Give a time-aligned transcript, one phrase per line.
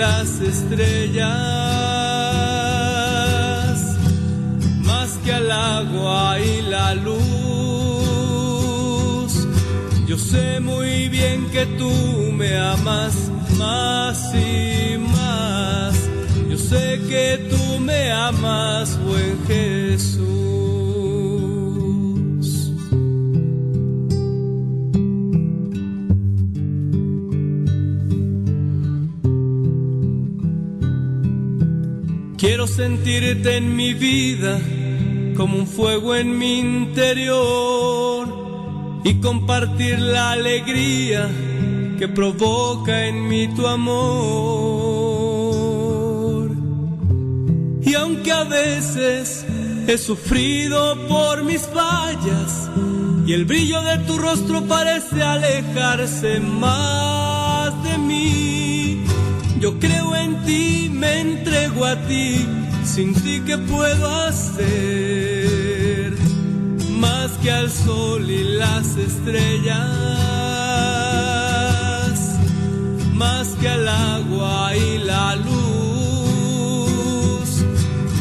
[0.00, 1.28] las estrellas,
[4.82, 7.20] más que al agua y la luz.
[10.06, 11.92] Yo sé muy bien que tú
[12.32, 13.14] me amas
[13.58, 15.94] más y más.
[16.48, 20.59] Yo sé que tú me amas, buen Jesús.
[32.40, 34.58] Quiero sentirte en mi vida
[35.36, 38.26] como un fuego en mi interior
[39.04, 41.28] y compartir la alegría
[41.98, 43.90] que provoca en mí tu amor.
[47.82, 49.44] Y aunque a veces
[49.86, 52.70] he sufrido por mis fallas
[53.26, 59.04] y el brillo de tu rostro parece alejarse más de mí,
[59.60, 62.46] yo creo en ti, me entrego a ti,
[62.84, 66.12] sin ti que puedo hacer
[66.90, 69.78] más que al sol y las estrellas,
[73.14, 75.50] más que al agua y la luz.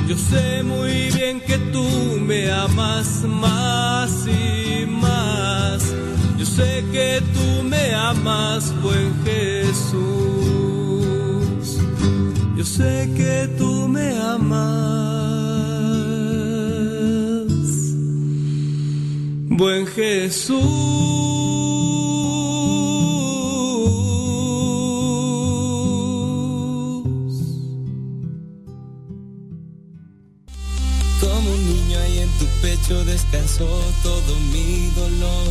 [0.08, 1.86] Yo sé muy bien que tú
[2.22, 5.84] me amas más y más.
[6.38, 10.59] Yo sé que tú me amas, buen Jesús.
[12.60, 14.68] Yo sé que tú me amas,
[19.48, 20.60] buen Jesús.
[31.22, 33.70] Como un niño ahí en tu pecho descansó
[34.04, 35.48] todo mi dolor.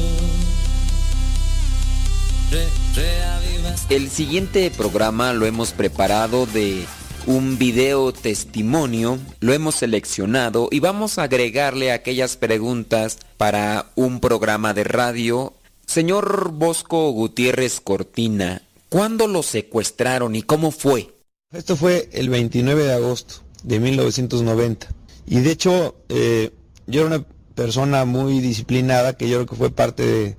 [3.88, 6.84] El siguiente programa lo hemos preparado de
[7.26, 14.74] un video testimonio, lo hemos seleccionado y vamos a agregarle aquellas preguntas para un programa
[14.74, 15.54] de radio.
[15.86, 21.14] Señor Bosco Gutiérrez Cortina, ¿cuándo lo secuestraron y cómo fue?
[21.52, 24.88] Esto fue el 29 de agosto de 1990.
[25.26, 26.52] Y de hecho, eh,
[26.86, 30.36] yo era una persona muy disciplinada, que yo creo que fue parte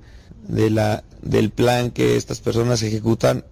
[0.47, 3.45] de, la, del plan que estas personas ejecutan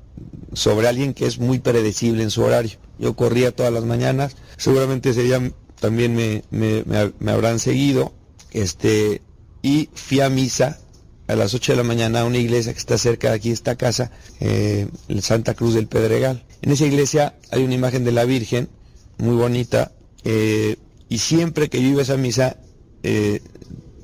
[0.53, 2.78] sobre alguien que es muy predecible en su horario.
[3.00, 8.13] Yo corría todas las mañanas, seguramente ese día también me, me, habrán seguido,
[8.51, 9.22] este,
[9.61, 10.79] y fui a misa
[11.27, 13.75] a las 8 de la mañana a una iglesia que está cerca de aquí, esta
[13.75, 14.88] casa, eh,
[15.22, 16.44] Santa Cruz del Pedregal.
[16.61, 18.69] En esa iglesia hay una imagen de la Virgen,
[19.17, 19.91] muy bonita,
[20.23, 20.77] eh,
[21.09, 22.57] y siempre que yo iba a esa misa,
[23.03, 23.41] eh,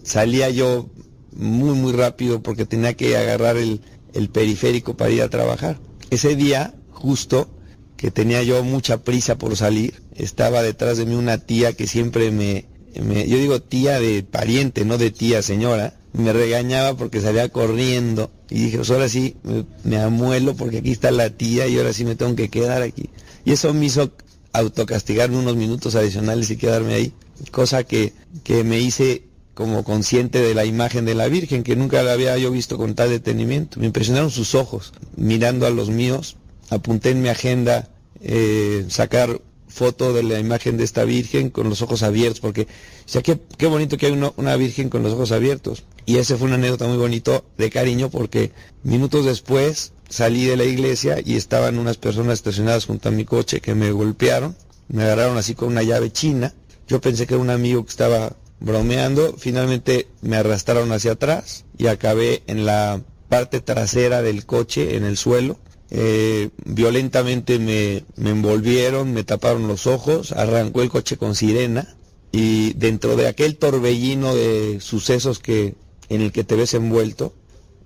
[0.04, 0.90] salía yo
[1.32, 3.82] muy, muy rápido porque tenía que agarrar el,
[4.14, 5.80] el periférico para ir a trabajar.
[6.14, 7.50] Ese día, justo,
[7.98, 12.30] que tenía yo mucha prisa por salir, estaba detrás de mí una tía que siempre
[12.30, 18.30] me, yo digo tía de pariente, no de tía señora, me regañaba porque salía corriendo
[18.52, 19.38] y dije, pues ahora sí
[19.84, 23.10] me, amuelo porque aquí está la tía y ahora sí me tengo que quedar aquí.
[23.44, 24.12] Y eso me hizo
[24.52, 27.14] autocastigarme unos minutos adicionales y quedarme ahí,
[27.50, 28.14] cosa que,
[28.44, 29.24] que me hice
[29.54, 32.96] como consciente de la imagen de la Virgen, que nunca la había yo visto con
[32.96, 33.80] tal detenimiento.
[33.80, 36.38] Me impresionaron sus ojos, mirando a los míos.
[36.70, 37.90] Apunté en mi agenda
[38.22, 42.68] eh, sacar foto de la imagen de esta Virgen con los ojos abiertos, porque, o
[43.08, 45.84] sea, qué, qué bonito que hay una Virgen con los ojos abiertos.
[46.06, 48.52] Y ese fue una anécdota muy bonito de cariño, porque
[48.84, 53.62] minutos después salí de la iglesia y estaban unas personas estacionadas junto a mi coche
[53.62, 54.56] que me golpearon,
[54.90, 56.54] me agarraron así con una llave china.
[56.88, 61.88] Yo pensé que era un amigo que estaba bromeando, finalmente me arrastraron hacia atrás y
[61.88, 65.60] acabé en la parte trasera del coche, en el suelo.
[65.92, 71.96] Eh, violentamente me, me, envolvieron, me taparon los ojos, arrancó el coche con sirena
[72.32, 75.76] y dentro de aquel torbellino de sucesos que,
[76.10, 77.36] en el que te ves envuelto,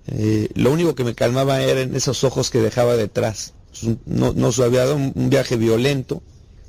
[0.06, 3.52] eh, lo único que me calmaba eran esos ojos que dejaba detrás.
[4.06, 6.22] No, no había dado un viaje violento,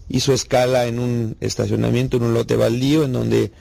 [0.09, 3.51] hizo escala en un estacionamiento, en un lote baldío, en donde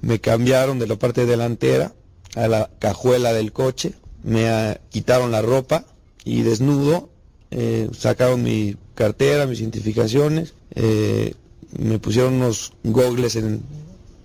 [0.00, 1.92] me cambiaron de la parte delantera
[2.34, 5.84] a la cajuela del coche, me quitaron la ropa
[6.24, 7.10] y desnudo
[7.50, 11.34] eh, sacaron mi cartera, mis identificaciones, eh,
[11.76, 13.62] me pusieron unos gogles, en,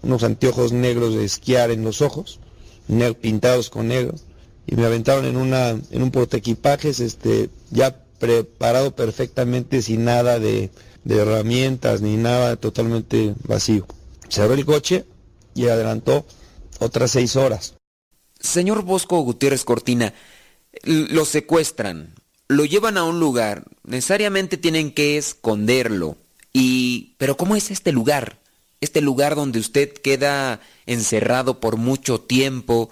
[0.04, 2.39] unos anteojos negros de esquiar en los ojos,
[3.22, 4.13] pintados con negro,
[4.68, 10.69] y me aventaron en, una, en un portaequipajes este, ya preparado perfectamente sin nada de,
[11.04, 13.88] de herramientas ni nada, totalmente vacío.
[14.30, 15.06] Cerró el coche,
[15.55, 16.25] y adelantó
[16.79, 17.73] otras seis horas.
[18.39, 20.13] Señor Bosco Gutiérrez Cortina,
[20.83, 22.13] lo secuestran,
[22.47, 26.17] lo llevan a un lugar, necesariamente tienen que esconderlo.
[26.53, 28.39] Y, pero ¿cómo es este lugar?
[28.81, 32.89] Este lugar donde usted queda encerrado por mucho tiempo.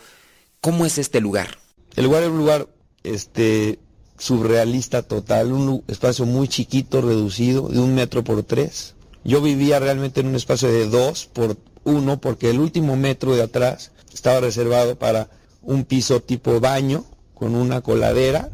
[0.59, 1.59] ¿Cómo es este lugar?
[1.95, 2.67] El lugar es un lugar
[3.03, 3.79] este,
[4.17, 8.95] surrealista total, un espacio muy chiquito, reducido, de un metro por tres.
[9.23, 13.43] Yo vivía realmente en un espacio de dos por uno, porque el último metro de
[13.43, 15.29] atrás estaba reservado para
[15.61, 18.49] un piso tipo baño, con una coladera,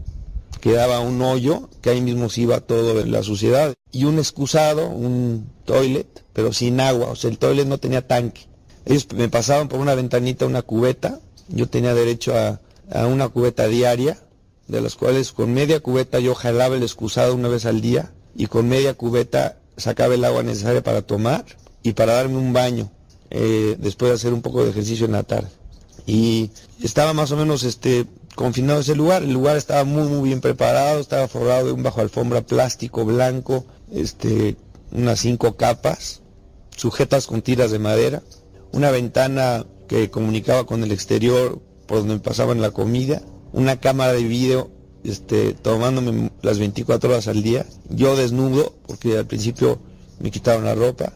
[0.62, 4.90] que daba un hoyo, que ahí mismo se iba todo la suciedad, y un excusado,
[4.90, 8.48] un toilet, pero sin agua, o sea, el toilet no tenía tanque.
[8.86, 12.62] Ellos me pasaban por una ventanita una cubeta, yo tenía derecho a,
[12.92, 14.20] a una cubeta diaria,
[14.68, 18.46] de las cuales con media cubeta yo jalaba el excusado una vez al día y
[18.46, 21.44] con media cubeta sacaba el agua necesaria para tomar
[21.82, 22.92] y para darme un baño
[23.32, 25.50] eh, después de hacer un poco de ejercicio en la tarde.
[26.06, 28.06] Y estaba más o menos este,
[28.36, 32.02] confinado ese lugar, el lugar estaba muy muy bien preparado, estaba forrado de un bajo
[32.02, 34.56] alfombra plástico blanco, este,
[34.92, 36.22] unas cinco capas,
[36.76, 38.24] sujetas con tiras de madera,
[38.72, 43.22] una ventana que comunicaba con el exterior por donde pasaban la comida,
[43.52, 44.70] una cámara de video
[45.04, 49.80] este, tomándome las 24 horas al día, yo desnudo, porque al principio
[50.20, 51.14] me quitaron la ropa,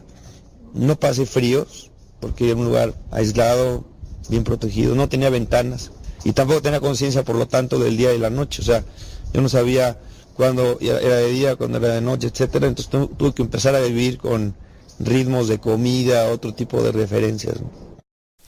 [0.72, 1.90] no pasé fríos,
[2.20, 3.84] porque era un lugar aislado,
[4.28, 5.90] bien protegido, no tenía ventanas
[6.24, 8.84] y tampoco tenía conciencia, por lo tanto, del día y la noche, o sea,
[9.32, 9.98] yo no sabía
[10.34, 14.18] cuándo era de día, cuándo era de noche, etcétera, entonces tuve que empezar a vivir
[14.18, 14.54] con
[14.98, 17.56] ritmos de comida, otro tipo de referencias.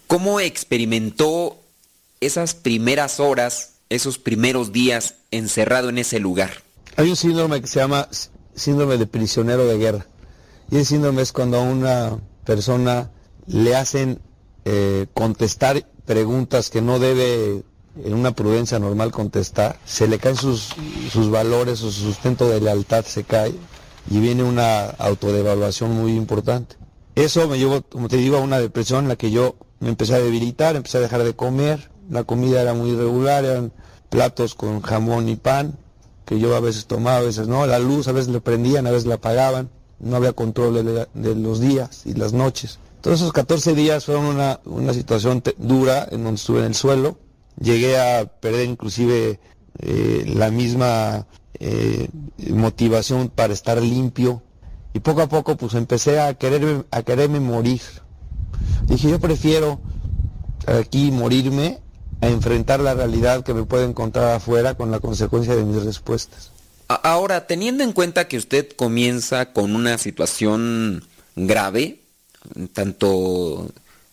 [0.07, 1.57] ¿Cómo experimentó
[2.21, 6.63] esas primeras horas, esos primeros días encerrado en ese lugar?
[6.97, 8.09] Hay un síndrome que se llama
[8.55, 10.07] síndrome de prisionero de guerra.
[10.71, 13.11] Y el síndrome es cuando una persona
[13.47, 14.21] le hacen
[14.65, 17.63] eh, contestar preguntas que no debe
[18.05, 20.75] en una prudencia normal contestar, se le caen sus,
[21.11, 23.55] sus valores, su sustento de lealtad se cae
[24.11, 26.77] y viene una autodevaluación muy importante.
[27.15, 30.15] Eso me llevó, como te digo, a una depresión en la que yo me empecé
[30.15, 33.73] a debilitar, empecé a dejar de comer, la comida era muy irregular, eran
[34.11, 35.79] platos con jamón y pan,
[36.25, 38.91] que yo a veces tomaba, a veces no, la luz a veces le prendían, a
[38.91, 42.79] veces la apagaban, no había control de, los días y las noches.
[43.01, 47.19] Todos esos 14 días fueron una, una situación dura en donde estuve en el suelo,
[47.61, 49.39] llegué a perder inclusive
[49.79, 51.27] eh, la misma
[51.59, 52.09] eh,
[52.51, 54.43] motivación para estar limpio
[54.93, 57.83] y poco a poco pues empecé a quererme, a quererme morir.
[58.87, 59.81] Dije yo prefiero
[60.67, 61.81] aquí morirme
[62.21, 66.51] a enfrentar la realidad que me puede encontrar afuera con la consecuencia de mis respuestas.
[66.89, 71.05] Ahora, teniendo en cuenta que usted comienza con una situación
[71.35, 72.01] grave,
[72.73, 73.71] tanto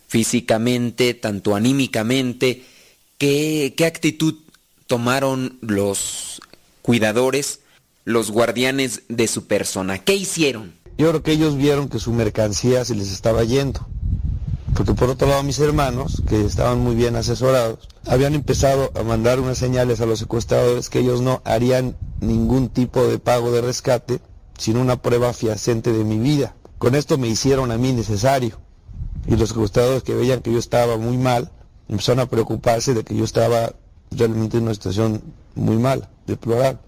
[0.07, 2.63] físicamente, tanto anímicamente,
[3.17, 4.35] ¿qué, qué actitud
[4.87, 6.41] tomaron los
[6.81, 7.61] cuidadores,
[8.05, 9.99] los guardianes de su persona?
[9.99, 10.73] ¿Qué hicieron?
[10.97, 13.87] Yo creo que ellos vieron que su mercancía se les estaba yendo
[14.73, 19.39] porque por otro lado mis hermanos, que estaban muy bien asesorados, habían empezado a mandar
[19.39, 24.19] unas señales a los secuestradores que ellos no harían ningún tipo de pago de rescate
[24.57, 26.55] sin una prueba fehaciente de mi vida.
[26.83, 28.59] Con esto me hicieron a mí necesario.
[29.25, 31.49] Y los secuestradores que veían que yo estaba muy mal,
[31.87, 33.73] empezaron a preocuparse de que yo estaba
[34.11, 35.23] realmente en una situación
[35.55, 36.79] muy mala, deplorable.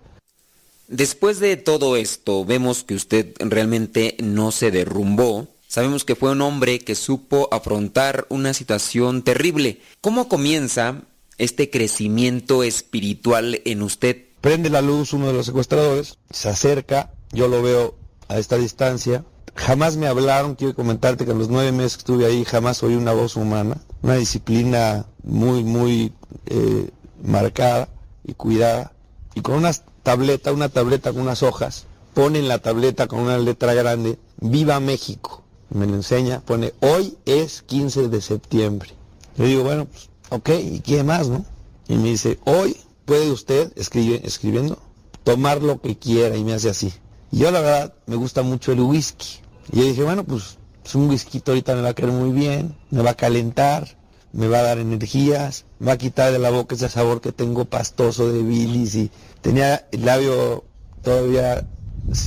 [0.90, 6.42] Después de todo esto, vemos que usted realmente no se derrumbó, Sabemos que fue un
[6.42, 9.82] hombre que supo afrontar una situación terrible.
[10.00, 11.02] ¿Cómo comienza
[11.38, 14.26] este crecimiento espiritual en usted?
[14.42, 17.96] Prende la luz uno de los secuestradores, se acerca, yo lo veo
[18.28, 19.26] a esta distancia.
[19.56, 22.96] Jamás me hablaron, quiero comentarte que en los nueve meses que estuve ahí jamás oí
[22.96, 26.14] una voz humana, una disciplina muy, muy
[26.46, 26.90] eh,
[27.24, 27.90] marcada
[28.24, 28.92] y cuidada.
[29.34, 29.72] Y con una
[30.04, 35.46] tableta, una tableta con unas hojas, ponen la tableta con una letra grande, Viva México
[35.70, 38.90] me lo enseña, pone, hoy es 15 de septiembre.
[39.38, 41.46] Yo digo, bueno, pues, ok, ¿y qué más, no?
[41.88, 44.80] Y me dice, hoy puede usted, escribe, escribiendo,
[45.24, 46.94] tomar lo que quiera, y me hace así.
[47.32, 49.40] Yo la verdad, me gusta mucho el whisky.
[49.72, 52.76] Y yo dije, bueno, pues, pues un whisky ahorita me va a caer muy bien,
[52.92, 53.98] me va a calentar,
[54.32, 57.32] me va a dar energías, me va a quitar de la boca ese sabor que
[57.32, 60.64] tengo pastoso de bilis y tenía el labio
[61.02, 61.66] todavía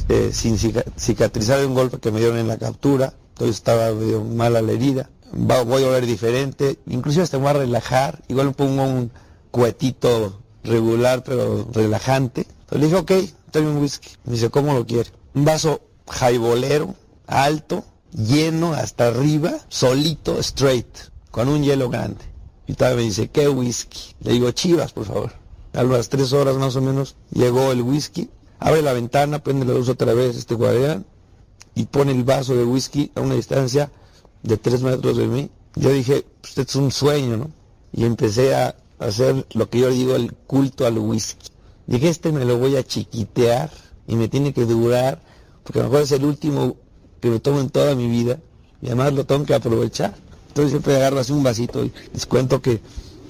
[0.08, 4.24] eh, sin cicatrizar de un golpe que me dieron en la captura entonces estaba medio
[4.24, 8.82] mala la herida, voy a ver diferente, inclusive hasta me voy a relajar, igual pongo
[8.82, 9.12] un
[9.52, 12.48] cuetito regular pero relajante.
[12.62, 13.12] Entonces le dije, ok,
[13.52, 14.08] tráeme un whisky.
[14.24, 15.10] Me dice, ¿cómo lo quiere?
[15.34, 16.96] Un vaso jaibolero,
[17.28, 20.88] alto, lleno hasta arriba, solito, straight,
[21.30, 22.24] con un hielo grande.
[22.66, 24.14] Y todavía me dice, ¿qué whisky?
[24.20, 25.32] Le digo, chivas, por favor.
[25.74, 29.74] a las tres horas más o menos, llegó el whisky, abre la ventana, prende la
[29.74, 31.06] luz otra vez este guardián
[31.74, 33.92] y pone el vaso de whisky a una distancia
[34.42, 35.50] de tres metros de mí.
[35.76, 37.50] Yo dije, usted es un sueño, ¿no?
[37.92, 41.50] Y empecé a hacer lo que yo digo, el culto al whisky.
[41.86, 43.70] Dije, este me lo voy a chiquitear
[44.06, 45.22] y me tiene que durar,
[45.62, 46.76] porque a lo mejor es el último
[47.20, 48.38] que lo tomo en toda mi vida
[48.80, 50.14] y además lo tengo que aprovechar.
[50.48, 52.80] Entonces siempre agarro así un vasito y les cuento que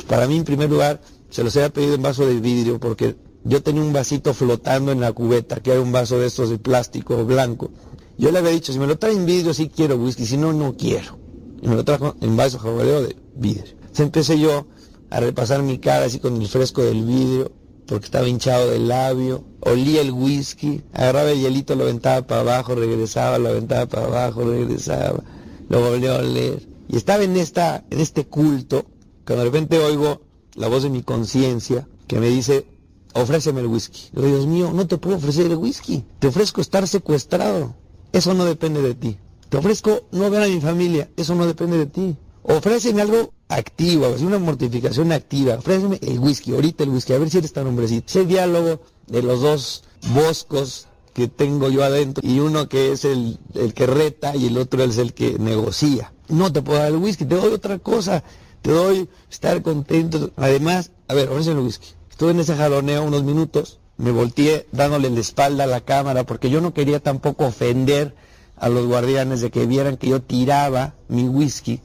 [0.07, 3.63] para mí en primer lugar se los había pedido en vaso de vidrio porque yo
[3.63, 7.25] tenía un vasito flotando en la cubeta, que era un vaso de estos de plástico
[7.25, 7.71] blanco.
[8.19, 10.53] Yo le había dicho, si me lo trae en vidrio sí quiero whisky, si no,
[10.53, 11.19] no quiero.
[11.63, 13.75] Y me lo trajo en vaso jabaleo de vidrio.
[13.81, 14.67] Entonces empecé yo
[15.11, 17.53] a repasar mi cara así con el fresco del vidrio,
[17.89, 22.75] porque estaba hinchado del labio, olía el whisky, agarraba el hielito, lo aventaba para abajo,
[22.75, 25.25] regresaba, lo aventaba para abajo, regresaba,
[25.71, 26.69] lo volvió a oler.
[26.87, 28.85] Y estaba en, esta, en este culto,
[29.27, 30.21] cuando de repente oigo
[30.55, 32.67] la voz de mi conciencia que me dice,
[33.15, 34.11] ofréceme el whisky.
[34.13, 37.75] Dios mío, no te puedo ofrecer el whisky, te ofrezco estar secuestrado,
[38.13, 39.17] eso no depende de ti.
[39.49, 42.17] Te ofrezco no ver a mi familia, eso no depende de ti.
[42.51, 45.57] Ofréceme algo activo, una mortificación activa.
[45.57, 48.07] Ofréceme el whisky, ahorita el whisky, a ver si eres tan hombrecito.
[48.07, 53.39] Ese diálogo de los dos boscos que tengo yo adentro y uno que es el,
[53.53, 56.15] el que reta y el otro es el que negocia.
[56.29, 58.25] No te puedo dar el whisky, te doy otra cosa,
[58.63, 60.31] te doy estar contento.
[60.37, 61.89] Además, a ver, ofréceme el whisky.
[62.11, 66.49] Estuve en ese jaloneo unos minutos, me volteé dándole la espalda a la cámara porque
[66.49, 68.15] yo no quería tampoco ofender
[68.57, 71.83] a los guardianes de que vieran que yo tiraba mi whisky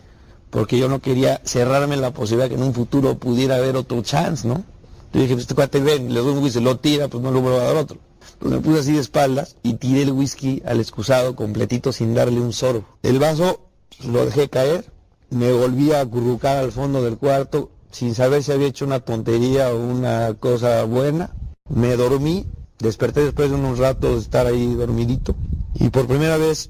[0.53, 4.47] porque yo no quería cerrarme la posibilidad que en un futuro pudiera haber otro chance,
[4.47, 4.63] ¿no?
[5.11, 7.41] Yo dije, pues este cuate ven, le doy un whisky, lo tira, pues no lo
[7.41, 7.97] vuelvo a dar otro.
[8.33, 12.39] Entonces me puse así de espaldas y tiré el whisky al excusado completito sin darle
[12.39, 12.85] un sorbo.
[13.01, 13.61] El vaso
[14.07, 14.85] lo dejé caer,
[15.31, 19.73] me volví a acurrucar al fondo del cuarto sin saber si había hecho una tontería
[19.73, 21.31] o una cosa buena.
[21.67, 22.45] Me dormí,
[22.77, 25.33] desperté después de unos ratos de estar ahí dormidito
[25.73, 26.69] y por primera vez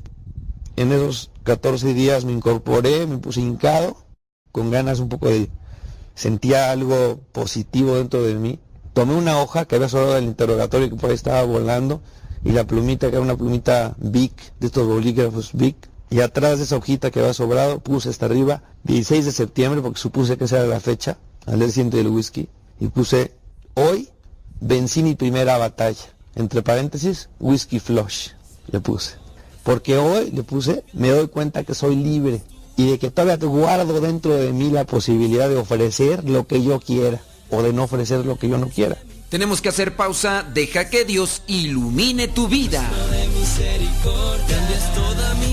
[0.78, 3.98] en esos 14 días me incorporé, me puse hincado,
[4.52, 5.50] con ganas un poco de...
[6.16, 8.60] Sentía algo positivo dentro de mí.
[8.94, 12.02] Tomé una hoja que había sobrado del interrogatorio que por ahí estaba volando
[12.44, 15.90] y la plumita que era una plumita Bic, de estos bolígrafos Bic.
[16.12, 20.00] Y atrás de esa hojita que había sobrado puse hasta arriba 16 de septiembre porque
[20.00, 22.48] supuse que esa era la fecha, al día siguiente del whisky.
[22.80, 23.34] Y puse,
[23.74, 24.10] hoy
[24.62, 26.14] vencí mi primera batalla.
[26.36, 28.30] Entre paréntesis, whisky flush,
[28.68, 29.23] le puse.
[29.64, 32.42] Porque hoy, le puse, me doy cuenta que soy libre
[32.76, 36.80] y de que todavía guardo dentro de mí la posibilidad de ofrecer lo que yo
[36.80, 38.98] quiera o de no ofrecer lo que yo no quiera.
[39.30, 42.88] Tenemos que hacer pausa, deja que Dios ilumine tu vida.
[44.94, 45.53] toda mi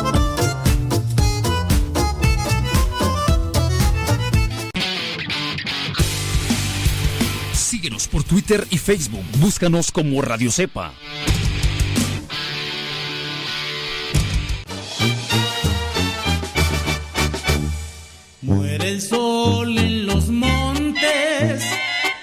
[7.81, 9.25] Síguenos por Twitter y Facebook.
[9.39, 10.93] Búscanos como Radio Cepa.
[18.43, 21.63] Muere el sol en los montes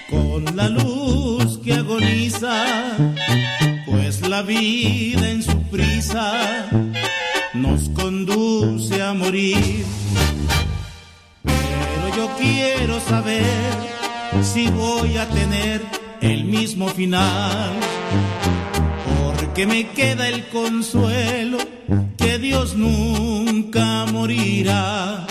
[0.09, 2.95] con la luz que agoniza,
[3.85, 6.69] pues la vida en su prisa
[7.53, 9.83] nos conduce a morir.
[11.43, 13.88] Pero yo quiero saber
[14.41, 15.81] si voy a tener
[16.21, 17.71] el mismo final.
[19.23, 21.57] Porque me queda el consuelo
[22.17, 25.25] que Dios nunca morirá.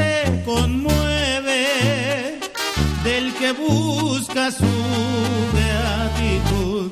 [0.00, 2.38] Se conmueve
[3.04, 4.72] del que busca su
[5.54, 6.90] beatitud.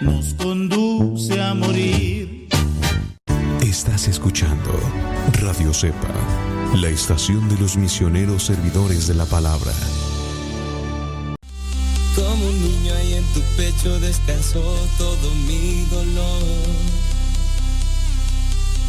[0.00, 2.48] Nos conduce a morir.
[3.62, 4.70] Estás escuchando
[5.40, 6.08] Radio Cepa,
[6.76, 9.72] la estación de los misioneros servidores de la palabra.
[12.14, 14.60] Como un niño ahí en tu pecho descansó
[14.98, 16.42] todo mi dolor.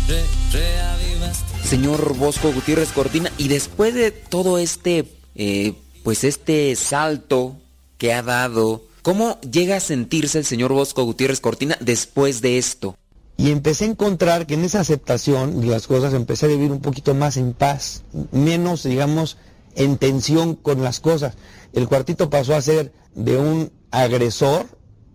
[0.09, 1.67] Re- reavivaste.
[1.67, 5.05] Señor Bosco Gutiérrez Cortina, y después de todo este,
[5.35, 7.55] eh, pues este salto
[7.97, 12.97] que ha dado, ¿cómo llega a sentirse el señor Bosco Gutiérrez Cortina después de esto?
[13.37, 16.81] Y empecé a encontrar que en esa aceptación de las cosas empecé a vivir un
[16.81, 19.37] poquito más en paz, menos, digamos,
[19.75, 21.35] en tensión con las cosas.
[21.73, 24.65] El cuartito pasó a ser de un agresor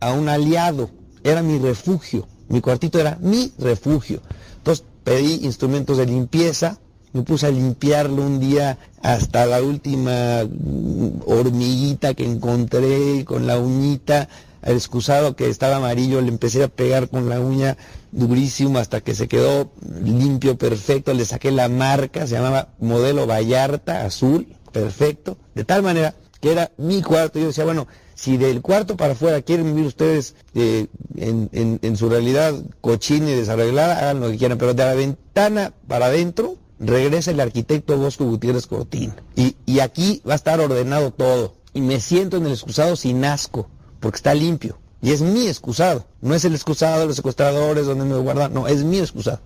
[0.01, 0.91] a un aliado.
[1.25, 2.29] Era mi refugio.
[2.49, 4.21] Mi cuartito era mi refugio.
[4.59, 6.79] Entonces pedí instrumentos de limpieza,
[7.19, 13.59] me puse a limpiarlo un día hasta la última mm, hormiguita que encontré con la
[13.59, 14.29] uñita,
[14.63, 17.77] excusado que estaba amarillo le empecé a pegar con la uña
[18.13, 19.71] durísimo hasta que se quedó
[20.03, 26.15] limpio, perfecto, le saqué la marca, se llamaba modelo Vallarta, azul, perfecto, de tal manera
[26.41, 30.35] que era mi cuarto, yo decía, bueno, si del cuarto para afuera quieren vivir ustedes
[30.55, 34.85] eh, en, en- en su realidad cochina y desarreglada, hagan lo que quieran, pero de
[34.85, 39.17] la ventana para adentro regresa el arquitecto Bosco Gutiérrez Cortina.
[39.37, 41.55] Y, y aquí va a estar ordenado todo.
[41.75, 43.69] Y me siento en el excusado sin asco,
[44.01, 44.79] porque está limpio.
[45.01, 46.07] Y es mi excusado.
[46.21, 48.53] No es el excusado de los secuestradores donde me guardan.
[48.53, 49.41] No, es mi excusado.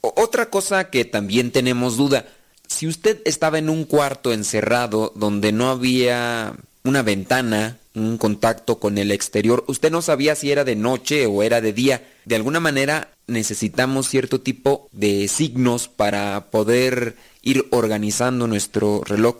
[0.00, 2.26] Otra cosa que también tenemos duda,
[2.66, 8.98] si usted estaba en un cuarto encerrado donde no había una ventana, un contacto con
[8.98, 12.60] el exterior, usted no sabía si era de noche o era de día, de alguna
[12.60, 19.36] manera necesitamos cierto tipo de signos para poder ir organizando nuestro reloj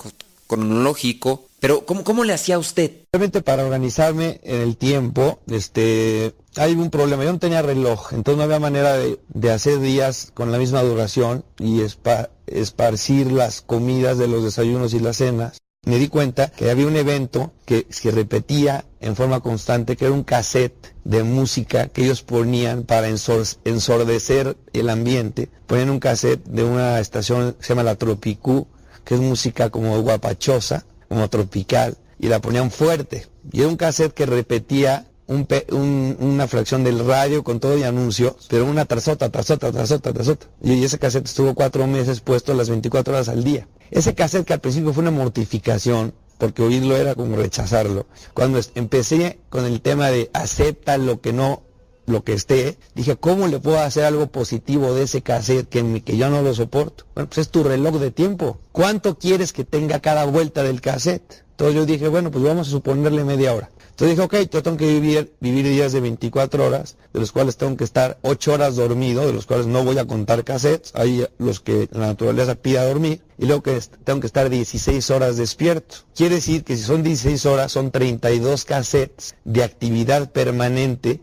[0.47, 2.91] cronológico, pero ¿cómo, cómo le hacía usted?
[3.13, 7.23] Realmente para organizarme en el tiempo, este, hay un problema.
[7.25, 10.83] Yo no tenía reloj, entonces no había manera de, de hacer días con la misma
[10.83, 15.59] duración y espa- esparcir las comidas de los desayunos y las cenas.
[15.87, 20.15] Me di cuenta que había un evento que se repetía en forma constante, que era
[20.15, 25.49] un cassette de música que ellos ponían para ensor- ensordecer el ambiente.
[25.67, 28.67] Ponían un cassette de una estación que se llama La Tropicú,
[29.05, 33.29] que es música como guapachosa, como tropical, y la ponían fuerte.
[33.51, 37.85] Y era un cassette que repetía un un- una fracción del radio con todo y
[37.85, 39.51] anuncios, pero una tras otra, tras
[40.29, 40.51] otra.
[40.63, 43.69] Y ese cassette estuvo cuatro meses puesto las 24 horas al día.
[43.91, 48.07] Ese cassette que al principio fue una mortificación, porque oírlo era como rechazarlo.
[48.35, 51.63] Cuando empecé con el tema de acepta lo que no
[52.07, 56.29] lo que esté, dije, ¿cómo le puedo hacer algo positivo de ese cassette que yo
[56.29, 57.05] no lo soporto?
[57.15, 58.59] Bueno, pues es tu reloj de tiempo.
[58.73, 61.45] ¿Cuánto quieres que tenga cada vuelta del cassette?
[61.61, 63.71] Entonces yo dije, bueno, pues vamos a suponerle media hora.
[63.91, 67.59] Entonces dije, ok, yo tengo que vivir, vivir días de 24 horas, de los cuales
[67.59, 71.27] tengo que estar 8 horas dormido, de los cuales no voy a contar cassettes, hay
[71.37, 75.97] los que la naturaleza pida dormir, y luego que tengo que estar 16 horas despierto.
[76.15, 81.21] Quiere decir que si son 16 horas, son 32 cassettes de actividad permanente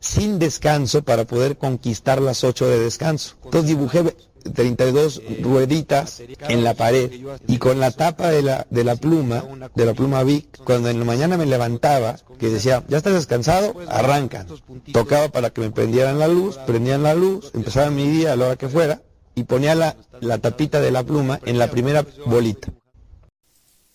[0.00, 3.36] sin descanso para poder conquistar las 8 de descanso.
[3.44, 4.16] Entonces dibujé
[4.54, 7.10] 32 rueditas en la pared
[7.46, 10.98] y con la tapa de la, de la pluma, de la pluma Vic, cuando en
[10.98, 14.46] la mañana me levantaba, que decía, ya estás descansado, arrancan.
[14.92, 18.46] Tocaba para que me prendieran la luz, prendían la luz, empezaba mi día a la
[18.46, 19.02] hora que fuera
[19.34, 22.72] y ponía la, la tapita de la pluma en la primera bolita.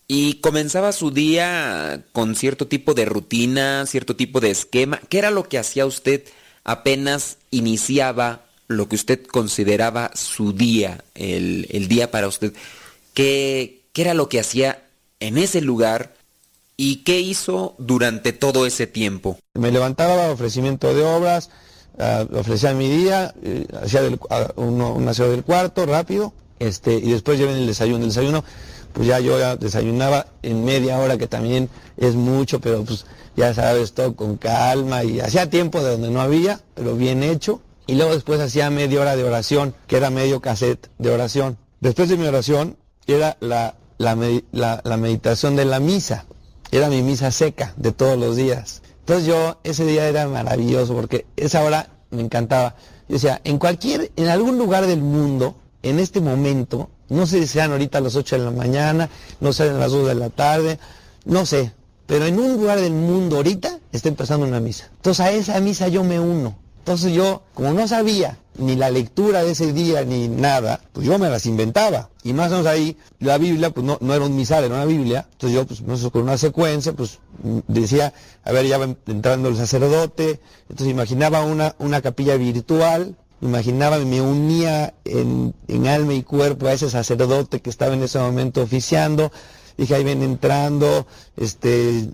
[0.08, 5.00] Y comenzaba su día con cierto tipo de rutina, cierto tipo de esquema.
[5.08, 6.24] ¿Qué era lo que hacía usted
[6.64, 12.52] apenas iniciaba lo que usted consideraba su día, el, día para usted.
[13.14, 14.82] ¿Qué, ¿Qué era lo que hacía
[15.20, 16.14] en ese lugar
[16.76, 19.38] y qué hizo durante todo ese tiempo?
[19.54, 21.50] Me levantaba ofrecimiento de obras,
[21.98, 24.18] uh, ofrecía mi día, eh, hacía del,
[24.56, 27.98] uno, un aseo del cuarto rápido, este, y después lleven el desayuno.
[28.04, 28.44] El desayuno,
[28.92, 33.04] pues ya yo desayunaba en media hora, que también es mucho, pero pues
[33.36, 37.60] ya sabes, todo con calma, y hacía tiempo de donde no había, pero bien hecho.
[37.86, 41.58] Y luego después hacía media hora de oración, que era medio cassette de oración.
[41.80, 46.26] Después de mi oración era la, la, la meditación de la misa,
[46.70, 48.82] era mi misa seca de todos los días.
[49.00, 52.76] Entonces yo, ese día era maravilloso porque esa hora me encantaba.
[53.08, 57.48] Yo decía, en cualquier, en algún lugar del mundo, en este momento, no sé si
[57.48, 60.30] sean ahorita a las 8 de la mañana, no sean a las 2 de la
[60.30, 60.78] tarde,
[61.24, 61.72] no sé,
[62.06, 64.88] pero en un lugar del mundo ahorita está empezando una misa.
[64.96, 66.56] Entonces a esa misa yo me uno.
[66.82, 71.16] Entonces yo, como no sabía ni la lectura de ese día ni nada, pues yo
[71.16, 72.10] me las inventaba.
[72.24, 74.84] Y más o menos ahí, la Biblia, pues no, no era un misal, era una
[74.84, 75.28] Biblia.
[75.30, 77.20] Entonces yo, pues con una secuencia, pues
[77.68, 80.40] decía, a ver, ya va entrando el sacerdote.
[80.68, 86.90] Entonces imaginaba una, una capilla virtual, imaginaba, me unía en alma y cuerpo a ese
[86.90, 89.30] sacerdote que estaba en ese momento oficiando
[89.76, 91.06] dije, ahí ven entrando,
[91.36, 92.08] este,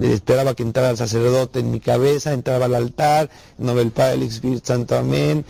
[0.00, 4.62] esperaba que entrara el sacerdote en mi cabeza, entraba al altar, del Padre, del Espíritu
[4.64, 5.44] Santo, amén,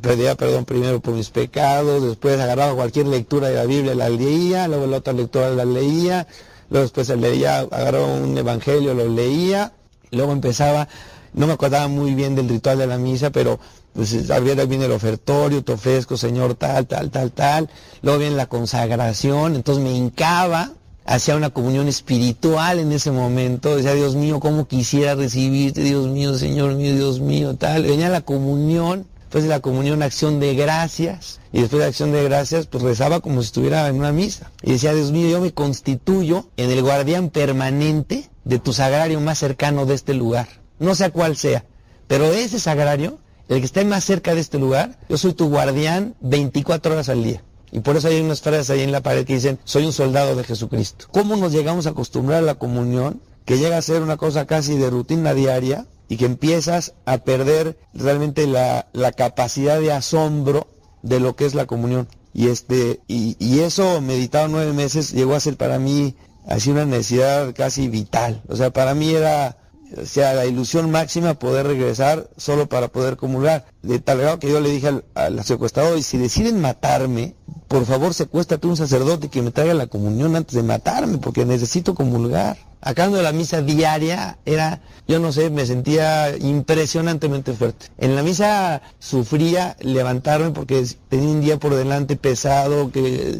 [0.00, 4.68] pedía perdón primero por mis pecados, después agarraba cualquier lectura de la Biblia, la leía,
[4.68, 6.26] luego la otra lectura la leía,
[6.70, 9.72] luego después leía, agarraba un evangelio, lo leía,
[10.10, 10.88] luego empezaba,
[11.34, 13.58] no me acordaba muy bien del ritual de la misa, pero
[13.92, 17.68] pues había viene el ofertorio, te ofrezco, Señor, tal, tal, tal, tal.
[18.00, 20.72] Luego viene la consagración, entonces me hincaba
[21.04, 26.36] hacía una comunión espiritual en ese momento, decía, Dios mío, ¿cómo quisiera recibirte, Dios mío,
[26.38, 27.84] Señor mío, Dios mío, tal.
[27.84, 32.24] Venía la comunión, después de la comunión acción de gracias, y después de acción de
[32.24, 34.50] gracias, pues rezaba como si estuviera en una misa.
[34.62, 39.38] Y decía, Dios mío, yo me constituyo en el guardián permanente de tu sagrario más
[39.38, 41.64] cercano de este lugar, no sea cuál sea,
[42.08, 45.48] pero de ese sagrario, el que esté más cerca de este lugar, yo soy tu
[45.48, 47.42] guardián 24 horas al día.
[47.72, 50.36] Y por eso hay unas frases ahí en la pared que dicen, soy un soldado
[50.36, 51.06] de Jesucristo.
[51.10, 53.22] ¿Cómo nos llegamos a acostumbrar a la comunión?
[53.46, 57.78] Que llega a ser una cosa casi de rutina diaria y que empiezas a perder
[57.94, 60.66] realmente la, capacidad de asombro
[61.02, 62.08] de lo que es la comunión.
[62.34, 66.14] Y, este, y, y eso, meditado nueve meses, llegó a ser para mí
[66.46, 68.42] así una necesidad casi vital.
[68.48, 69.56] O sea, para mí era
[70.00, 73.66] o sea, la ilusión máxima poder regresar solo para poder comulgar.
[73.82, 77.34] De tal grado que yo le dije al, al secuestrador, y si deciden matarme,
[77.68, 81.94] por favor secuéstrate un sacerdote que me traiga la comunión antes de matarme, porque necesito
[81.94, 82.58] comulgar.
[82.84, 87.86] Acabando de la misa diaria, era, yo no sé, me sentía impresionantemente fuerte.
[87.96, 93.38] En la misa sufría levantarme porque tenía un día por delante pesado, que,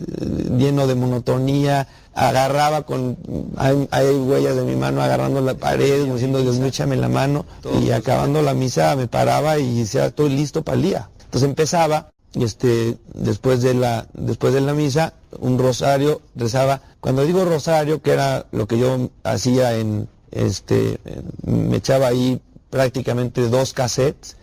[0.56, 3.16] lleno de monotonía, agarraba con,
[3.56, 7.46] hay, huellas de mi mano agarrando la pared, diciendo Dios mío, échame la mano,
[7.82, 11.10] y acabando la misa me paraba y decía, estoy listo para el día.
[11.24, 17.44] Entonces empezaba, este, después de la, después de la misa, un rosario, rezaba, cuando digo
[17.44, 20.98] rosario, que era lo que yo hacía en, este,
[21.44, 24.36] me echaba ahí prácticamente dos cassettes,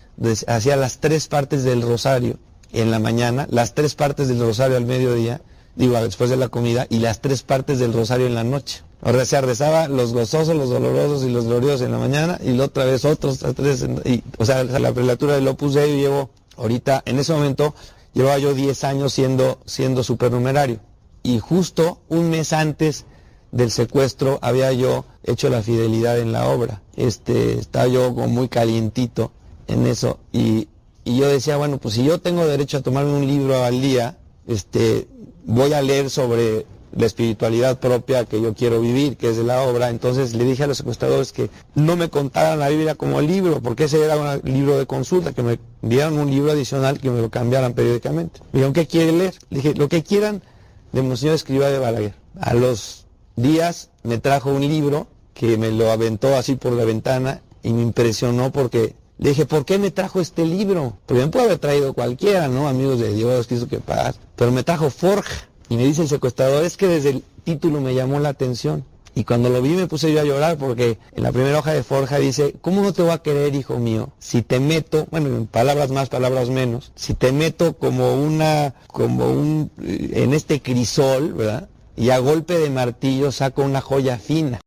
[0.47, 2.37] hacía las tres partes del rosario
[2.71, 5.41] en la mañana, las tres partes del rosario al mediodía,
[5.79, 8.83] digo, después de la comida, y las tres partes del rosario en la noche.
[9.01, 12.65] Ahora se rezaba los gozosos, los dolorosos y los gloriosos en la mañana, y la
[12.65, 17.17] otra vez otros tres, y, o sea, la prelatura del Opus Dei llevo, ahorita, en
[17.17, 17.73] ese momento,
[18.13, 20.81] llevaba yo 10 años siendo, siendo supernumerario.
[21.23, 23.05] Y justo un mes antes
[23.53, 26.81] del secuestro había yo hecho la fidelidad en la obra.
[26.97, 29.31] Este, estaba yo como muy calientito
[29.67, 30.19] en eso.
[30.33, 30.67] Y,
[31.05, 34.17] y yo decía, bueno, pues si yo tengo derecho a tomarme un libro al día,
[34.45, 35.07] este,
[35.49, 39.61] voy a leer sobre la espiritualidad propia que yo quiero vivir, que es de la
[39.63, 39.89] obra.
[39.89, 43.85] Entonces le dije a los secuestradores que no me contaran la Biblia como libro, porque
[43.85, 47.29] ese era un libro de consulta, que me dieran un libro adicional que me lo
[47.29, 48.41] cambiaran periódicamente.
[48.51, 49.33] Me dijeron, ¿qué quiere leer?
[49.49, 50.41] Le dije, lo que quieran
[50.91, 52.13] de Monseñor Escriba de Balaguer.
[52.39, 57.41] A los días me trajo un libro que me lo aventó así por la ventana
[57.63, 60.97] y me impresionó porque le dije, ¿por qué me trajo este libro?
[61.05, 62.69] Porque me puede haber traído cualquiera, ¿no?
[62.69, 64.17] Amigos de Dios, Cristo que paz.
[64.37, 65.49] Pero me trajo Forja.
[65.67, 68.85] Y me dice el secuestrador, es que desde el título me llamó la atención.
[69.15, 71.83] Y cuando lo vi me puse yo a llorar porque en la primera hoja de
[71.83, 74.13] Forja dice, ¿cómo no te voy a querer, hijo mío?
[74.19, 79.29] Si te meto, bueno, en palabras más, palabras menos, si te meto como una, como
[79.29, 81.67] un, en este crisol, ¿verdad?
[81.97, 84.61] Y a golpe de martillo saco una joya fina.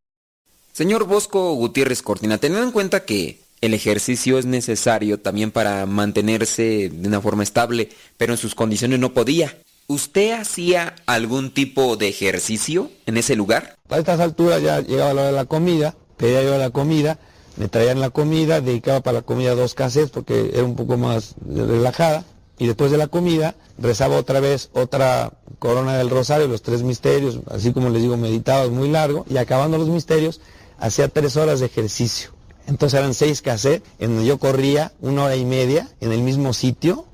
[0.72, 6.90] Señor Bosco Gutiérrez Cortina, teniendo en cuenta que el ejercicio es necesario también para mantenerse
[6.92, 9.56] de una forma estable, pero en sus condiciones no podía.
[9.86, 13.76] ¿Usted hacía algún tipo de ejercicio en ese lugar?
[13.88, 17.18] A estas alturas ya llegaba la hora de la comida, pedía yo la comida,
[17.56, 21.36] me traían la comida, dedicaba para la comida dos cassettes porque era un poco más
[21.46, 22.24] relajada,
[22.58, 27.38] y después de la comida rezaba otra vez otra corona del rosario, los tres misterios,
[27.48, 30.40] así como les digo, meditaba muy largo, y acabando los misterios,
[30.78, 32.30] hacía tres horas de ejercicio.
[32.66, 36.52] Entonces eran seis cassettes en donde yo corría una hora y media en el mismo
[36.52, 37.06] sitio.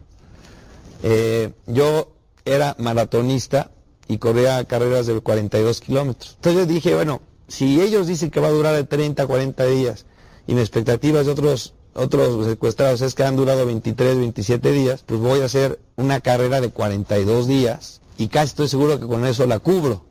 [1.02, 2.12] Eh, yo
[2.44, 3.70] era maratonista
[4.08, 6.34] y corría carreras de 42 kilómetros.
[6.36, 9.64] Entonces yo dije, bueno, si ellos dicen que va a durar de 30 a 40
[9.66, 10.06] días
[10.46, 15.20] y mi expectativa de otros, otros secuestrados es que han durado 23, 27 días, pues
[15.20, 19.46] voy a hacer una carrera de 42 días y casi estoy seguro que con eso
[19.46, 20.04] la cubro.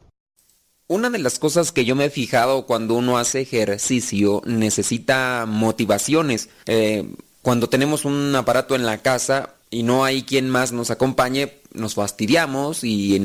[0.89, 6.47] Una de las cosas que yo me he fijado cuando uno hace ejercicio necesita motivaciones.
[6.65, 11.59] Eh, cuando tenemos un aparato en la casa y no hay quien más nos acompañe,
[11.73, 13.19] nos fastidiamos y,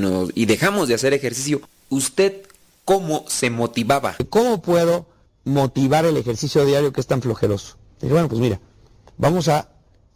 [0.45, 1.61] dejamos de hacer ejercicio.
[1.89, 2.43] ¿Usted
[2.85, 4.17] cómo se motivaba?
[4.29, 5.07] ¿Cómo puedo
[5.45, 7.77] motivar el ejercicio diario que es tan flojeroso?
[8.01, 8.61] bueno, pues mira,
[9.19, 9.69] vamos a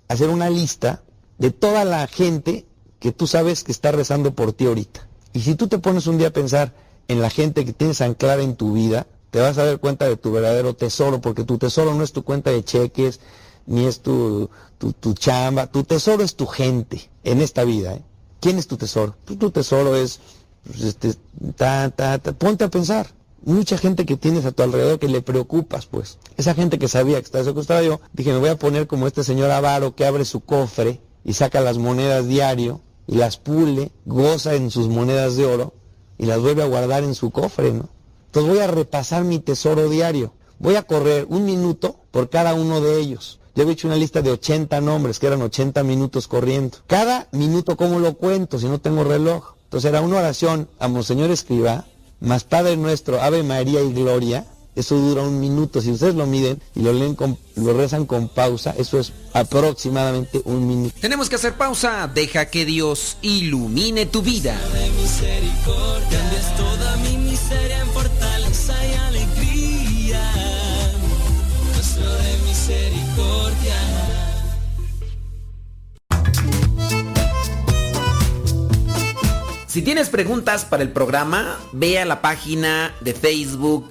[0.09, 1.05] hacer una lista
[1.39, 2.65] de toda la gente
[2.99, 5.07] que tú sabes que está rezando por ti ahorita.
[5.33, 6.73] Y si tú te pones un día a pensar
[7.09, 10.17] en la gente que tienes anclada en tu vida, te vas a dar cuenta de
[10.17, 13.21] tu verdadero tesoro, porque tu tesoro no es tu cuenta de cheques,
[13.67, 17.95] ni es tu, tu, chamba, tu tesoro es tu gente en esta vida.
[17.95, 18.03] ¿eh?
[18.41, 19.17] ¿Quién es tu tesoro?
[19.25, 20.21] Pues tu tesoro es,
[20.65, 21.15] pues, este,
[21.57, 22.33] ta, ta, ta.
[22.33, 23.09] ponte a pensar.
[23.43, 26.19] Mucha gente que tienes a tu alrededor que le preocupas, pues.
[26.37, 29.23] Esa gente que sabía que estaba secuestrada yo, dije, me voy a poner como este
[29.23, 34.55] señor avaro que abre su cofre y saca las monedas diario y las pule, goza
[34.55, 35.75] en sus monedas de oro
[36.19, 37.89] y las vuelve a guardar en su cofre, ¿no?
[38.27, 40.33] Entonces voy a repasar mi tesoro diario.
[40.59, 43.41] Voy a correr un minuto por cada uno de ellos.
[43.55, 46.79] Yo he hecho una lista de 80 nombres, que eran 80 minutos corriendo.
[46.87, 49.55] Cada minuto, ¿cómo lo cuento si no tengo reloj?
[49.65, 51.87] Entonces era una oración a Monseñor Escriba,
[52.21, 54.47] más Padre Nuestro, Ave María y Gloria,
[54.77, 55.81] eso dura un minuto.
[55.81, 57.17] Si ustedes lo miden y lo leen
[57.57, 60.95] lo rezan con pausa, eso es aproximadamente un minuto.
[61.01, 62.09] Tenemos que hacer pausa.
[62.15, 64.57] Deja que Dios ilumine tu vida.
[79.67, 83.91] Si tienes preguntas para el programa, ve a la página de Facebook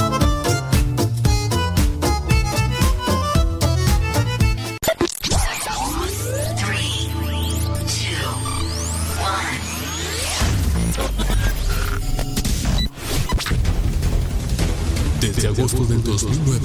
[15.41, 16.59] Desde agosto del 2009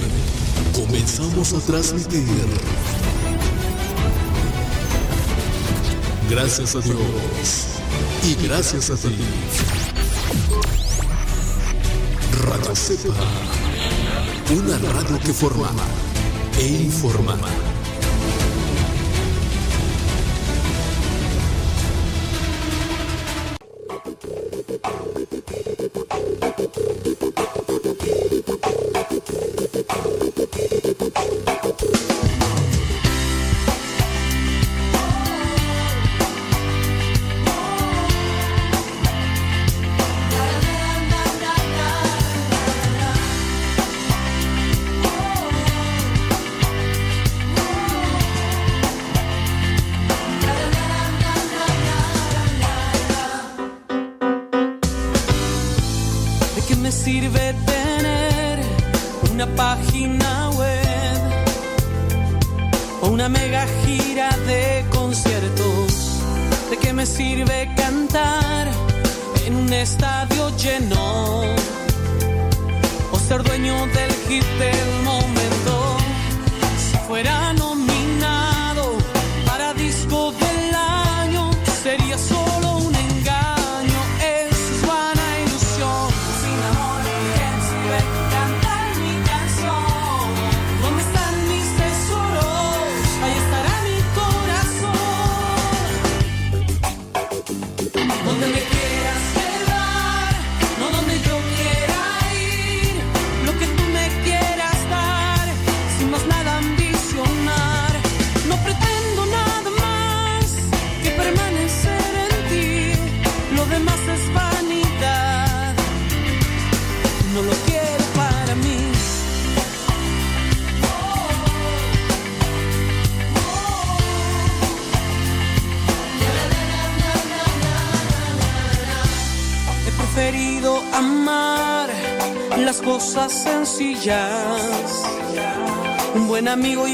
[0.74, 2.26] comenzamos a transmitir.
[6.28, 6.98] Gracias a Dios
[8.22, 9.16] y gracias a ti.
[12.44, 13.14] Radio Cepa,
[14.50, 15.70] una radio que forma
[16.58, 17.38] e informa.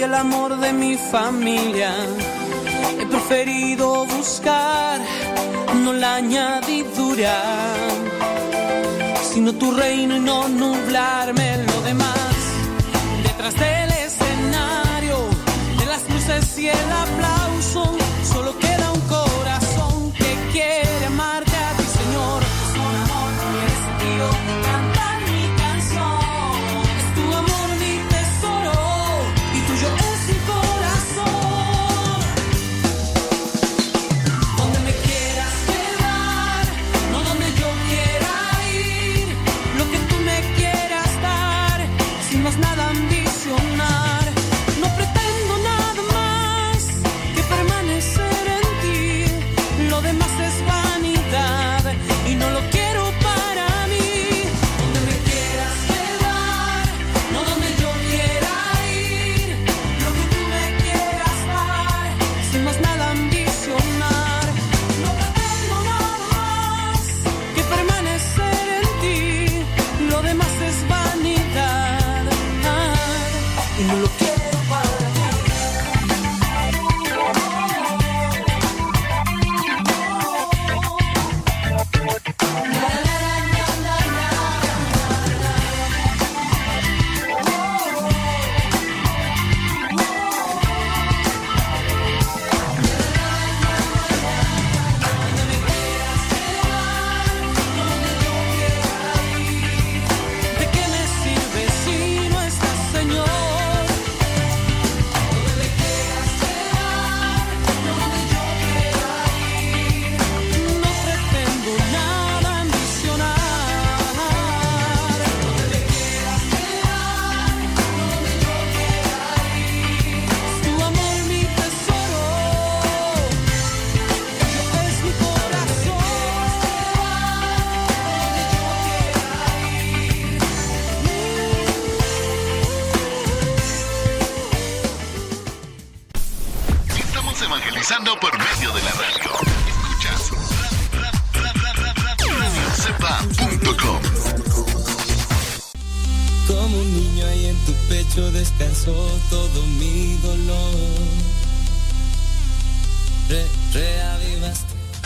[0.05, 1.93] El amor de mi familia.
[2.99, 5.01] He preferido buscar
[5.85, 7.37] no la añadidura,
[9.33, 12.35] sino tu reino y no nublarme lo demás.
[13.23, 15.19] Detrás del escenario,
[15.79, 17.32] de las luces y el aplauso,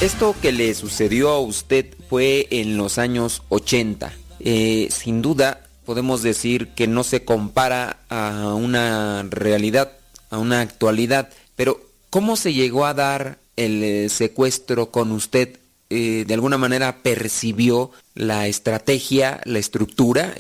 [0.06, 4.12] Esto que le sucedió a usted fue en los años 80.
[4.38, 9.90] Eh, sin duda podemos decir que no se compara a una realidad,
[10.30, 15.58] a una actualidad, pero ¿cómo se llegó a dar el eh, secuestro con usted?
[15.90, 20.36] Eh, ¿De alguna manera percibió la estrategia, la estructura?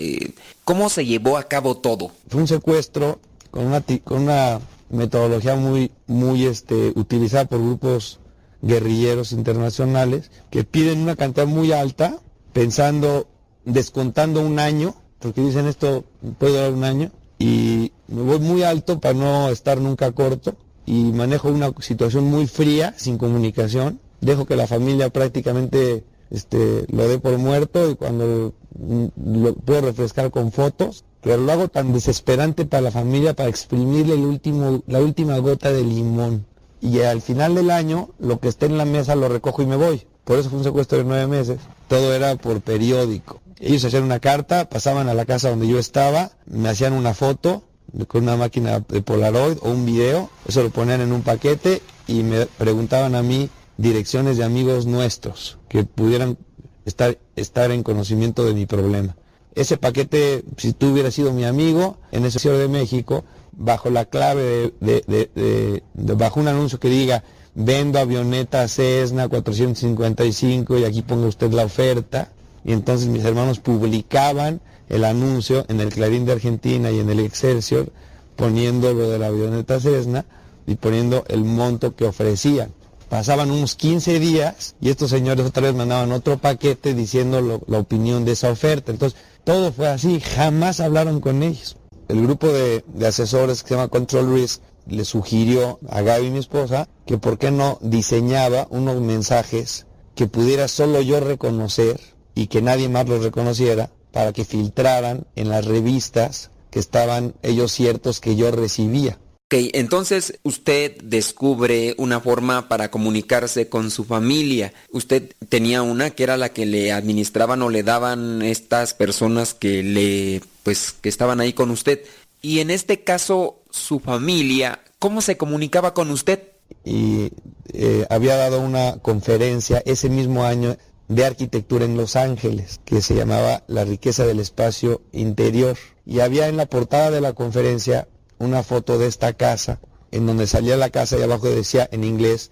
[0.64, 2.12] ¿Cómo se llevó a cabo todo?
[2.28, 3.18] Fue un secuestro
[3.50, 8.20] con una, con una metodología muy, muy este, utilizada por grupos
[8.62, 12.18] guerrilleros internacionales que piden una cantidad muy alta,
[12.52, 13.28] pensando,
[13.64, 16.04] descontando un año, porque dicen esto
[16.38, 21.12] puede durar un año, y me voy muy alto para no estar nunca corto, y
[21.12, 27.18] manejo una situación muy fría, sin comunicación, dejo que la familia prácticamente este, lo dé
[27.18, 32.82] por muerto y cuando lo puedo refrescar con fotos, pero lo hago tan desesperante para
[32.82, 36.46] la familia para exprimirle el último, la última gota de limón.
[36.80, 39.76] Y al final del año, lo que esté en la mesa lo recojo y me
[39.76, 40.06] voy.
[40.24, 41.58] Por eso fue un secuestro de nueve meses.
[41.88, 43.40] Todo era por periódico.
[43.58, 47.62] Ellos hacían una carta, pasaban a la casa donde yo estaba, me hacían una foto
[48.08, 52.22] con una máquina de Polaroid o un video, eso lo ponían en un paquete y
[52.22, 53.48] me preguntaban a mí
[53.78, 56.36] direcciones de amigos nuestros que pudieran
[56.84, 59.16] estar, estar en conocimiento de mi problema.
[59.54, 63.24] Ese paquete, si tú hubieras sido mi amigo en ese Ciudad de México,
[63.56, 65.82] bajo la clave de, de-
[66.14, 72.30] bajo un anuncio que diga vendo avioneta Cessna 455 y aquí ponga usted la oferta,
[72.64, 77.20] y entonces mis hermanos publicaban el anuncio en el Clarín de Argentina y en el
[77.20, 77.90] Excelsior
[78.36, 80.24] poniendo lo de la avioneta Cessna
[80.66, 82.72] y poniendo el monto que ofrecían.
[83.08, 87.78] Pasaban unos 15 días y estos señores otra vez mandaban otro paquete diciendo lo- la
[87.78, 88.90] opinión de esa oferta.
[88.92, 91.76] Entonces, todo fue así, jamás hablaron con ellos.
[92.08, 96.88] El grupo de, asesores que se llama Control Risk le sugirió a Gaby, mi esposa,
[97.04, 102.00] que por qué no diseñaba unos mensajes que pudiera solo yo reconocer
[102.34, 107.72] y que nadie más los reconociera para que filtraran en las revistas que estaban ellos
[107.72, 109.18] ciertos que yo recibía.
[109.48, 114.72] Ok, entonces usted descubre una forma para comunicarse con su familia.
[114.90, 119.84] Usted tenía una que era la que le administraban o le daban estas personas que
[119.84, 122.00] le, pues, que estaban ahí con usted.
[122.42, 126.42] Y en este caso, su familia, ¿cómo se comunicaba con usted?
[126.84, 127.30] Y
[127.72, 130.76] eh, había dado una conferencia ese mismo año
[131.06, 135.76] de arquitectura en Los Ángeles, que se llamaba La riqueza del espacio interior.
[136.04, 138.08] Y había en la portada de la conferencia
[138.38, 139.80] una foto de esta casa,
[140.10, 142.50] en donde salía la casa y abajo decía en inglés,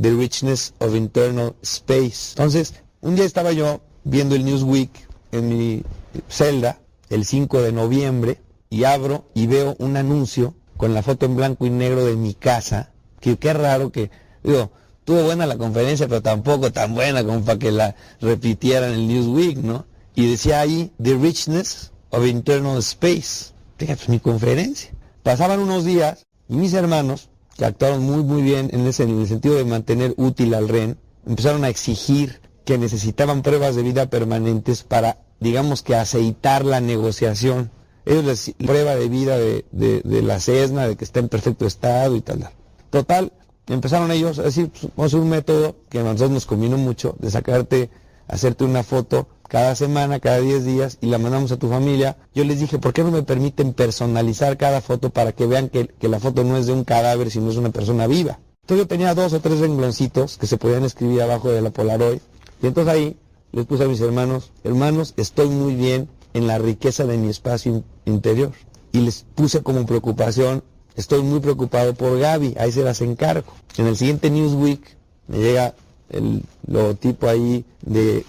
[0.00, 2.30] The Richness of Internal Space.
[2.30, 4.90] Entonces, un día estaba yo viendo el Newsweek
[5.32, 5.82] en mi
[6.28, 6.80] celda,
[7.10, 11.66] el 5 de noviembre, y abro y veo un anuncio con la foto en blanco
[11.66, 14.10] y negro de mi casa, que qué raro que,
[14.42, 14.72] digo,
[15.04, 19.58] tuvo buena la conferencia, pero tampoco tan buena como para que la repitieran el Newsweek,
[19.58, 19.86] ¿no?
[20.14, 23.52] Y decía ahí, The Richness of Internal Space.
[23.76, 24.93] Fíjate, pues mi conferencia.
[25.24, 29.54] Pasaban unos días y mis hermanos, que actuaron muy muy bien en, ese, el sentido
[29.54, 35.16] de mantener útil al REN, empezaron a exigir que necesitaban pruebas de vida permanentes para,
[35.40, 37.70] digamos que, aceitar la negociación.
[38.04, 42.16] Ellos les prueba de vida de, de, la CESNA, de que está en perfecto estado
[42.16, 42.50] y tal.
[42.90, 43.32] Total,
[43.66, 47.16] empezaron ellos a decir, pues, vamos a un método que a nosotros nos convino mucho,
[47.18, 47.88] de sacarte,
[48.28, 52.16] hacerte una foto cada semana, cada 10 días y la mandamos a tu familia.
[52.34, 55.88] Yo les dije, ¿por qué no me permiten personalizar cada foto para que vean que,
[56.00, 58.38] la foto no es de un cadáver, sino es una persona viva?
[58.62, 62.20] Entonces yo tenía dos o tres rengloncitos que se podían escribir abajo de la Polaroid.
[62.62, 63.16] Y entonces ahí
[63.52, 67.84] les puse a mis hermanos, hermanos, estoy muy bien en la riqueza de mi espacio
[68.04, 68.52] interior.
[68.92, 70.64] Y les puse como preocupación,
[70.96, 73.52] estoy muy preocupado por Gaby, ahí se las encargo.
[73.76, 74.96] En el siguiente Newsweek
[75.28, 75.74] me llega
[76.10, 78.24] el logotipo ahí de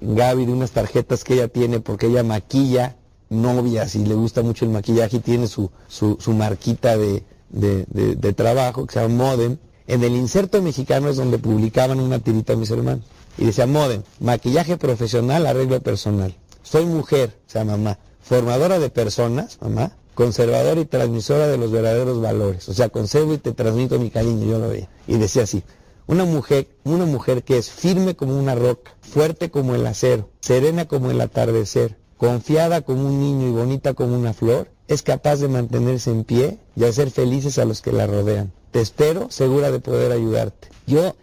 [0.00, 2.96] Gaby de unas tarjetas que ella tiene porque ella maquilla
[3.28, 8.86] novias y le gusta mucho el maquillaje y tiene su, su, marquita de, de, trabajo
[8.86, 9.56] que se llama Modem.
[9.86, 13.04] En el inserto mexicano es donde publicaban una tirita a mis hermanos.
[13.38, 16.34] Y decía Modem, maquillaje profesional, arreglo personal.
[16.62, 22.20] Soy mujer, o sea, mamá, formadora de personas, mamá, conservadora y transmisora de los verdaderos
[22.20, 22.68] valores.
[22.68, 24.88] O sea, conservo y te transmito mi cariño, yo lo veía.
[25.06, 25.62] Y decía así,
[26.06, 30.86] una mujer, una mujer que es firme como una roca, fuerte como el acero, serena
[30.86, 35.48] como el atardecer, confiada como un niño y bonita como una flor, es capaz de
[35.48, 38.52] mantenerse en pie y hacer felices a los que la rodean.
[38.70, 40.68] Te espero segura de poder ayudarte.
[40.86, 41.16] Yo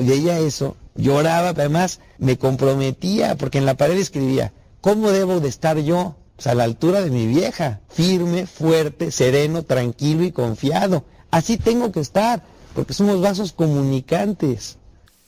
[0.00, 5.48] veía eso, lloraba, pero además me comprometía porque en la pared escribía, ¿cómo debo de
[5.48, 6.14] estar yo?
[6.36, 11.02] Pues a la altura de mi vieja, firme, fuerte, sereno, tranquilo y confiado.
[11.32, 12.44] Así tengo que estar
[12.78, 14.76] porque somos vasos comunicantes.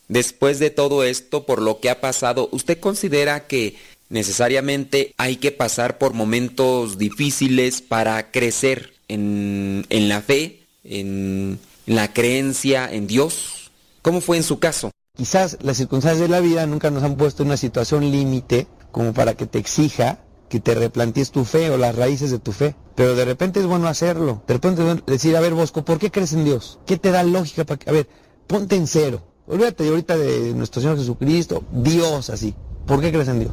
[0.07, 3.75] Después de todo esto, por lo que ha pasado, ¿usted considera que
[4.09, 12.13] necesariamente hay que pasar por momentos difíciles para crecer en, la fe, en, en la
[12.13, 13.73] creencia en Dios?
[14.01, 14.93] ¿Cómo fue en su caso?
[15.17, 19.13] Quizás las circunstancias de la vida nunca nos han puesto en una situación límite como
[19.13, 20.21] para que te exija
[20.51, 22.75] que te replantees tu fe o las raíces de tu fe.
[22.97, 24.43] Pero de repente es bueno hacerlo.
[24.47, 26.81] De repente es decir, a ver, Bosco, ¿por qué crees en Dios?
[26.85, 28.09] ¿Qué te da lógica para que, a ver,
[28.47, 29.23] ponte en cero.
[29.47, 32.55] Olvídate ahorita de nuestro Señor Jesucristo, Dios así.
[32.87, 33.53] ¿Por qué crees en Dios?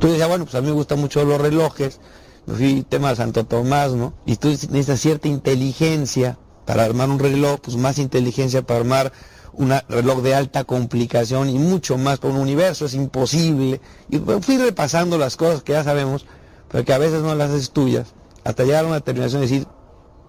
[0.00, 2.00] Tú decías, bueno, pues a mí me gustan mucho los relojes,
[2.46, 4.14] me fui tema de Santo Tomás, ¿no?
[4.24, 9.12] Y tú necesitas cierta inteligencia para armar un reloj, pues más inteligencia para armar
[9.56, 13.80] un reloj de alta complicación y mucho más con un universo, es imposible.
[14.08, 16.26] Y fui repasando las cosas que ya sabemos,
[16.68, 19.66] pero que a veces no las haces tuyas, hasta llegar a una terminación de decir,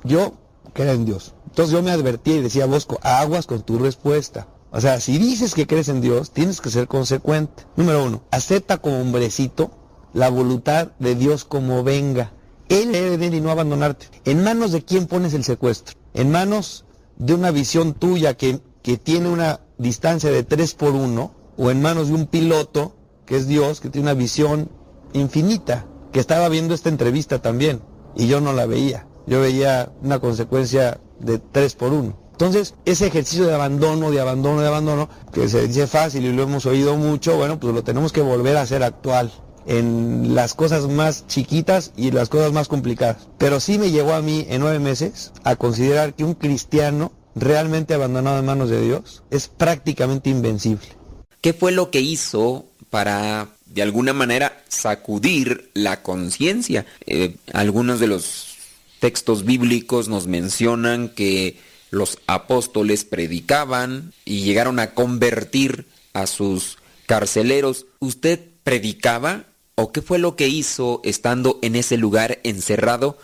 [0.03, 0.33] yo
[0.73, 1.33] creo en Dios.
[1.45, 4.47] Entonces yo me advertí y decía, Bosco, aguas con tu respuesta.
[4.71, 7.63] O sea, si dices que crees en Dios, tienes que ser consecuente.
[7.75, 9.71] Número uno, acepta como hombrecito
[10.13, 12.33] la voluntad de Dios como venga.
[12.69, 14.07] Él debe venir y no abandonarte.
[14.25, 15.95] ¿En manos de quién pones el secuestro?
[16.13, 16.85] En manos
[17.17, 21.81] de una visión tuya que, que tiene una distancia de 3 por 1, o en
[21.81, 24.69] manos de un piloto, que es Dios, que tiene una visión
[25.11, 27.81] infinita que estaba viendo esta entrevista también
[28.15, 29.05] y yo no la veía.
[29.25, 32.17] Yo veía una consecuencia de tres por uno.
[32.31, 36.43] Entonces, ese ejercicio de abandono, de abandono, de abandono, que se dice fácil y lo
[36.43, 39.33] hemos oído mucho, bueno, pues lo tenemos que volver a hacer actual
[39.65, 43.27] en las cosas más chiquitas y las cosas más complicadas.
[43.37, 47.93] Pero sí me llegó a mí en nueve meses a considerar que un cristiano realmente
[47.93, 50.87] abandonado en manos de Dios es prácticamente invencible.
[51.41, 56.85] ¿Qué fue lo que hizo para de alguna manera sacudir la conciencia.
[57.05, 58.55] Eh, algunos de los
[58.99, 61.59] textos bíblicos nos mencionan que
[61.91, 67.85] los apóstoles predicaban y llegaron a convertir a sus carceleros.
[67.99, 73.17] ¿Usted predicaba o qué fue lo que hizo estando en ese lugar encerrado?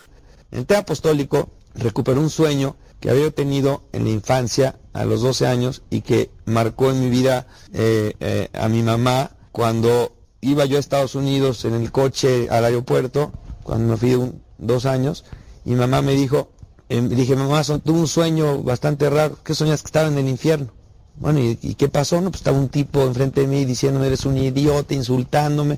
[0.52, 5.46] En té apostólico recuperó un sueño que había tenido en la infancia a los 12
[5.46, 10.78] años y que marcó en mi vida eh, eh, a mi mamá cuando iba yo
[10.78, 13.30] a Estados Unidos en el coche al aeropuerto,
[13.62, 15.26] cuando me fui dos años,
[15.66, 16.48] y mamá me dijo,
[16.88, 20.68] eh, dije, mamá, tuve un sueño bastante raro, ¿qué soñas que estaba en el infierno?
[21.16, 22.22] Bueno, ¿y, qué pasó?
[22.22, 25.74] No, pues estaba un tipo enfrente de mí diciéndome, eres un idiota, insultándome.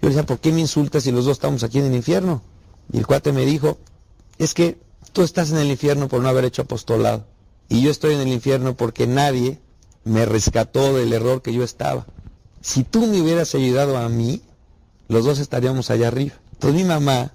[0.00, 2.40] Yo le decía, ¿por qué me insultas si los dos estamos aquí en el infierno?
[2.92, 3.78] Y el cuate me dijo,
[4.38, 4.78] es que
[5.12, 7.24] tú estás en el infierno por no haber hecho apostolado.
[7.68, 9.58] Y yo estoy en el infierno porque nadie
[10.04, 12.06] me rescató del error que yo estaba.
[12.60, 14.42] Si tú me hubieras ayudado a mí,
[15.08, 16.34] los dos estaríamos allá arriba.
[16.52, 17.32] Entonces mi mamá,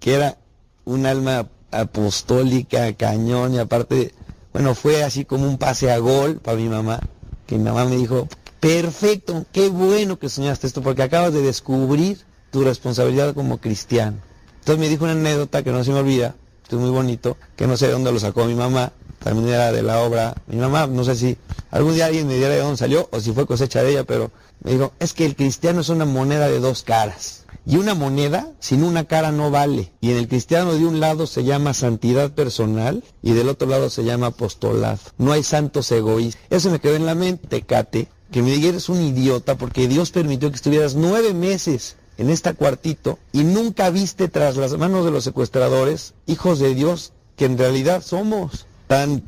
[0.00, 0.38] que era
[0.84, 4.14] un alma apostólica, cañón, y aparte,
[4.52, 7.00] bueno, fue así como un pase a gol para mi mamá,
[7.46, 8.28] que mi mamá me dijo,
[8.60, 12.18] perfecto, qué bueno que soñaste esto, porque acabas de descubrir
[12.50, 14.18] tu responsabilidad como cristiano.
[14.60, 16.36] Entonces me dijo una anécdota que no se me olvida,
[16.68, 18.92] es muy bonito, que no sé de dónde lo sacó mi mamá,
[19.22, 20.34] también era de la obra.
[20.46, 21.36] Mi mamá, no sé si
[21.70, 24.30] algún día alguien me diera de dónde salió o si fue cosecha de ella, pero
[24.62, 27.44] me dijo, es que el cristiano es una moneda de dos caras.
[27.64, 29.92] Y una moneda sin una cara no vale.
[30.00, 33.88] Y en el cristiano de un lado se llama santidad personal y del otro lado
[33.88, 34.98] se llama apostolado.
[35.18, 36.42] No hay santos egoístas.
[36.50, 40.50] Eso me quedó en la mente, Cate, que me dijeras un idiota porque Dios permitió
[40.50, 45.24] que estuvieras nueve meses en este cuartito y nunca viste tras las manos de los
[45.24, 49.24] secuestradores hijos de Dios que en realidad somos tan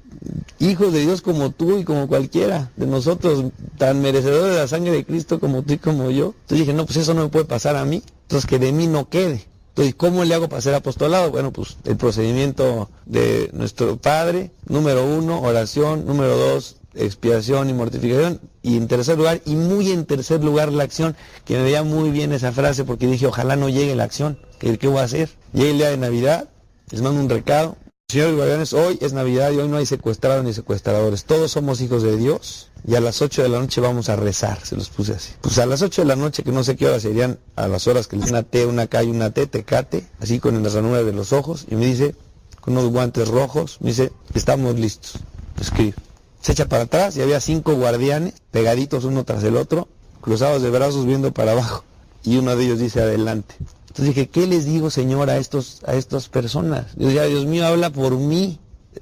[0.61, 3.47] hijos de Dios como tú y como cualquiera de nosotros,
[3.79, 6.35] tan merecedores de la sangre de Cristo como tú y como yo.
[6.43, 8.87] Entonces dije, no, pues eso no me puede pasar a mí, entonces que de mí
[8.87, 9.45] no quede.
[9.71, 11.33] Entonces, ¿cómo le hago para ser apostolado?
[11.33, 18.41] Bueno, pues el procedimiento de nuestro Padre, número uno, oración, número dos, expiación y mortificación,
[18.63, 22.11] y en tercer lugar, y muy en tercer lugar la acción, que me veía muy
[22.11, 25.31] bien esa frase porque dije, ojalá no llegue la acción, ¿qué, qué voy a hacer?
[25.53, 26.49] Llegue el día de Navidad,
[26.91, 27.77] les mando un recado,
[28.09, 32.03] señores guardianes, hoy es Navidad y hoy no hay secuestrados ni secuestradores, todos somos hijos
[32.03, 35.15] de Dios, y a las 8 de la noche vamos a rezar, se los puse
[35.15, 35.33] así.
[35.41, 37.87] Pues a las 8 de la noche, que no sé qué hora serían, a las
[37.89, 41.05] horas que les una T, una K y una T, tecate, así con las ranuras
[41.05, 42.15] de los ojos, y me dice,
[42.61, 45.19] con unos guantes rojos, me dice, estamos listos,
[45.61, 45.95] escribe
[46.45, 49.89] se echa para atrás y había cinco guardianes pegaditos uno tras el otro,
[50.21, 51.85] cruzados de brazos viendo para abajo.
[52.23, 53.55] Y uno de ellos dice adelante.
[53.89, 56.95] Entonces dije, ¿qué les digo, Señor, a estos, a estas personas?
[56.97, 58.59] Yo decía, Dios mío, habla por mí,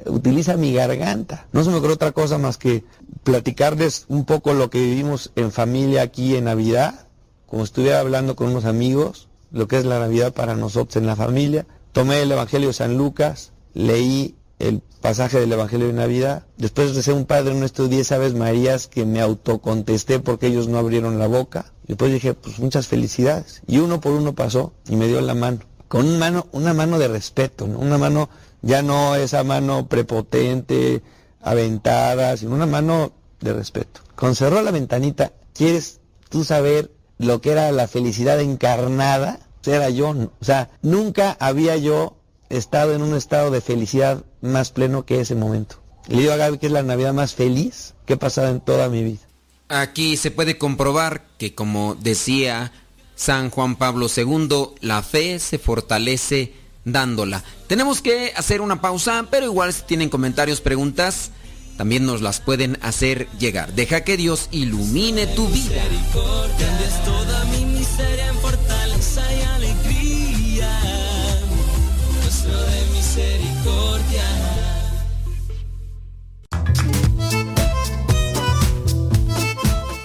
[0.07, 1.49] utiliza mi garganta.
[1.51, 2.84] No se me ocurrió otra cosa más que
[3.24, 7.09] platicarles un poco lo que vivimos en familia aquí en Navidad,
[7.47, 11.16] como estuviera hablando con unos amigos, lo que es la Navidad para nosotros en la
[11.16, 11.66] familia.
[11.90, 16.45] Tomé el Evangelio de San Lucas, leí el pasaje del Evangelio de Navidad.
[16.57, 20.79] Después de ser un padre nuestro, diez aves Marías que me autocontesté porque ellos no
[20.79, 21.73] abrieron la boca.
[21.87, 23.63] Después dije, pues muchas felicidades.
[23.67, 25.59] Y uno por uno pasó y me dio la mano.
[25.89, 28.31] Con una mano, una mano de respeto, una mano,
[28.63, 31.03] ya no esa mano prepotente,
[31.43, 34.01] aventada, sino una mano de respeto.
[34.17, 39.41] Cuando cerró la ventanita, ¿quieres tú saber lo que era la felicidad encarnada?
[39.67, 42.17] Era yo, o sea, nunca había yo
[42.53, 45.76] estado en un estado de felicidad más pleno que ese momento.
[46.09, 48.88] Le digo a Gaby que es la Navidad más feliz que he pasado en toda
[48.88, 49.20] mi vida.
[49.68, 52.72] Aquí se puede comprobar que, como decía
[53.14, 57.42] San Juan Pablo II, la fe se fortalece dándola.
[57.68, 61.30] Tenemos que hacer una pausa, pero igual si tienen comentarios, preguntas,
[61.76, 63.72] también nos las pueden hacer llegar.
[63.72, 65.82] Deja que Dios ilumine tu vida.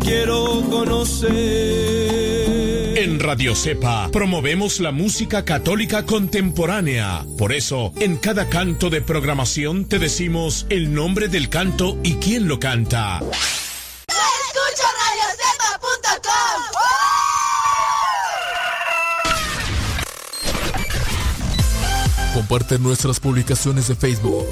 [0.00, 1.32] Quiero conocer.
[2.98, 7.24] En Radio Cepa promovemos la música católica contemporánea.
[7.38, 12.46] Por eso, en cada canto de programación te decimos el nombre del canto y quién
[12.46, 13.20] lo canta.
[13.20, 14.88] Escucha
[22.34, 24.46] Comparte nuestras publicaciones de Facebook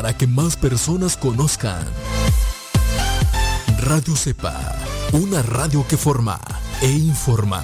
[0.00, 1.84] para que más personas conozcan
[3.82, 4.58] Radio Cepa,
[5.12, 6.40] una radio que forma
[6.80, 7.62] e informa.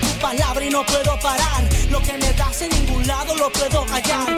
[0.00, 1.68] tu palabra y no puedo parar.
[1.90, 4.36] Lo que me das en ningún lado lo puedo hallar.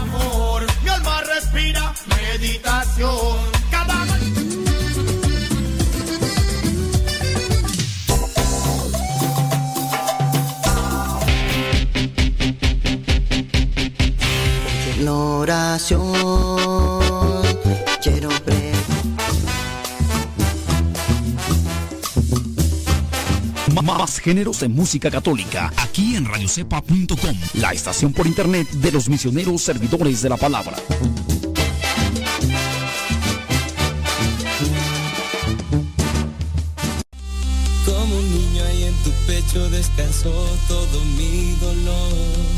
[0.00, 3.55] Amor, mi alma respira meditación.
[15.46, 16.12] Oración
[18.02, 18.28] quiero.
[23.84, 29.62] Más géneros en música católica, aquí en radiocepa.com, la estación por internet de los misioneros
[29.62, 30.76] servidores de la palabra.
[37.84, 40.32] Como un niño ahí en tu pecho descansó
[40.66, 42.55] todo mi dolor.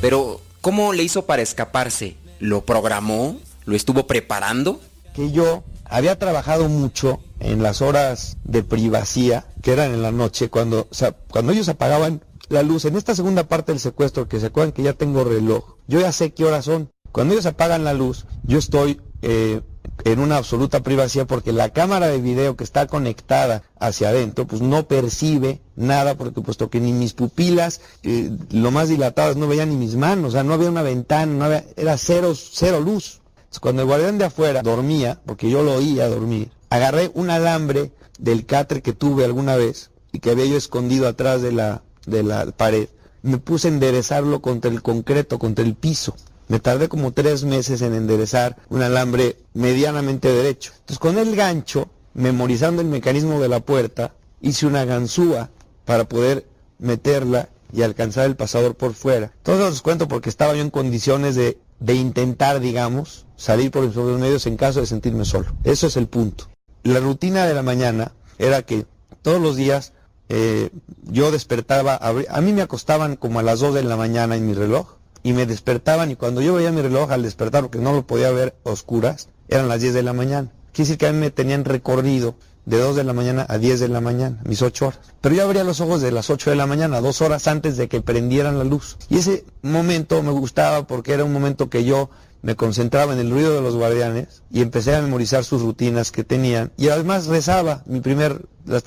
[0.00, 2.16] Pero, ¿cómo le hizo para escaparse?
[2.40, 3.36] ¿Lo programó?
[3.64, 4.80] ¿Lo estuvo preparando?
[5.14, 10.48] Que yo había trabajado mucho en las horas de privacía, que eran en la noche,
[10.48, 12.84] cuando, o sea, cuando ellos apagaban la luz.
[12.84, 16.12] En esta segunda parte del secuestro, que se acuerdan que ya tengo reloj, yo ya
[16.12, 16.90] sé qué horas son.
[17.12, 19.62] Cuando ellos apagan la luz, yo estoy eh,
[20.04, 24.62] en una absoluta privacidad porque la cámara de video que está conectada hacia adentro, pues
[24.62, 29.70] no percibe nada, porque puesto que ni mis pupilas, eh, lo más dilatadas, no veían
[29.70, 33.20] ni mis manos, o sea, no había una ventana, no había, era cero, cero luz.
[33.36, 37.92] Entonces, cuando el guardián de afuera dormía, porque yo lo oía dormir, agarré un alambre
[38.18, 42.22] del catre que tuve alguna vez y que había yo escondido atrás de la, de
[42.22, 42.88] la pared,
[43.22, 46.14] me puse a enderezarlo contra el concreto, contra el piso.
[46.48, 50.72] Me tardé como tres meses en enderezar un alambre medianamente derecho.
[50.80, 55.50] Entonces con el gancho, memorizando el mecanismo de la puerta, hice una ganzúa
[55.84, 56.46] para poder
[56.78, 59.32] meterla y alcanzar el pasador por fuera.
[59.42, 64.20] Todos los cuento porque estaba yo en condiciones de, de intentar, digamos, salir por los
[64.20, 65.46] medios en caso de sentirme solo.
[65.64, 66.48] Eso es el punto.
[66.82, 68.86] La rutina de la mañana era que
[69.20, 69.92] todos los días
[70.28, 70.70] eh,
[71.04, 74.54] yo despertaba, a mí me acostaban como a las 2 de la mañana en mi
[74.54, 78.06] reloj y me despertaban y cuando yo veía mi reloj al despertar, porque no lo
[78.06, 80.50] podía ver oscuras, eran las 10 de la mañana.
[80.72, 83.80] Quiere decir que a mí me tenían recorrido de 2 de la mañana a 10
[83.80, 85.00] de la mañana, mis 8 horas.
[85.22, 87.88] Pero yo abría los ojos de las 8 de la mañana, dos horas antes de
[87.88, 88.98] que prendieran la luz.
[89.08, 92.10] Y ese momento me gustaba porque era un momento que yo
[92.42, 96.24] me concentraba en el ruido de los guardianes y empecé a memorizar sus rutinas que
[96.24, 96.72] tenían.
[96.76, 98.84] Y además rezaba, mi primer, las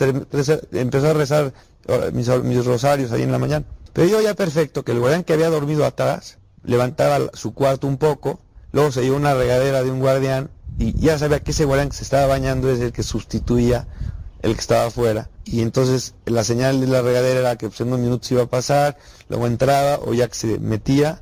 [0.71, 1.53] empecé a rezar
[2.13, 3.65] mis, mis rosarios ahí en la mañana.
[3.93, 7.97] Pero yo ya perfecto, que el guardián que había dormido atrás, levantaba su cuarto un
[7.97, 8.39] poco,
[8.71, 11.97] luego se dio una regadera de un guardián y ya sabía que ese guardián que
[11.97, 13.87] se estaba bañando es el que sustituía
[14.41, 15.29] el que estaba afuera.
[15.45, 18.47] Y entonces la señal de la regadera era que pues, en unos minutos iba a
[18.47, 18.97] pasar,
[19.29, 21.21] luego entraba o ya que se metía,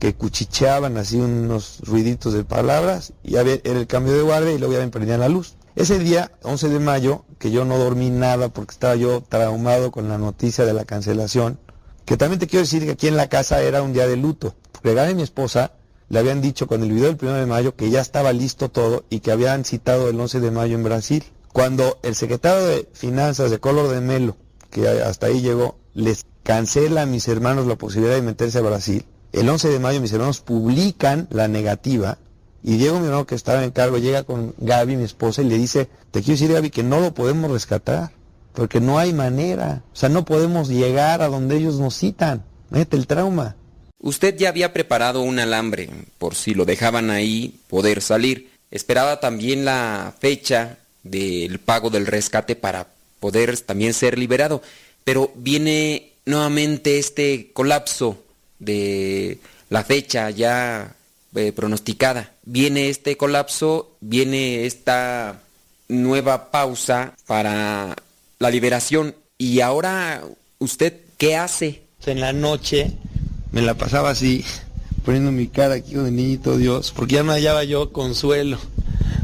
[0.00, 4.58] que cuchicheaban así unos ruiditos de palabras y ya era el cambio de guardia y
[4.58, 5.54] luego ya me prendían la luz.
[5.76, 10.08] Ese día, 11 de mayo, que yo no dormí nada porque estaba yo traumado con
[10.08, 11.60] la noticia de la cancelación,
[12.06, 14.54] que también te quiero decir que aquí en la casa era un día de luto.
[14.72, 15.72] Porque a mi esposa
[16.08, 19.04] le habían dicho con el video del 1 de mayo que ya estaba listo todo
[19.10, 21.24] y que habían citado el 11 de mayo en Brasil.
[21.52, 24.36] Cuando el secretario de Finanzas de Color de Melo,
[24.70, 29.04] que hasta ahí llegó, les cancela a mis hermanos la posibilidad de meterse a Brasil,
[29.32, 32.18] el 11 de mayo mis hermanos publican la negativa
[32.62, 35.56] y Diego, mi hermano que estaba en cargo, llega con Gaby, mi esposa, y le
[35.56, 38.10] dice, te quiero decir Gaby que no lo podemos rescatar
[38.52, 39.82] porque no hay manera.
[39.92, 42.44] O sea, no podemos llegar a donde ellos nos citan.
[42.68, 43.56] Mete el trauma.
[43.98, 48.50] Usted ya había preparado un alambre por si lo dejaban ahí poder salir.
[48.70, 52.88] Esperaba también la fecha del pago del rescate para
[53.20, 54.62] poder también ser liberado.
[55.04, 58.22] Pero viene nuevamente este colapso
[58.60, 59.38] de
[59.68, 60.94] la fecha ya
[61.34, 62.32] eh, pronosticada.
[62.44, 65.40] Viene este colapso, viene esta
[65.88, 67.96] nueva pausa para
[68.38, 69.14] la liberación.
[69.38, 70.22] Y ahora,
[70.58, 71.82] ¿usted qué hace?
[72.06, 72.92] En la noche
[73.52, 74.44] me la pasaba así,
[75.04, 78.58] poniendo mi cara aquí de niñito Dios, porque ya no hallaba yo consuelo.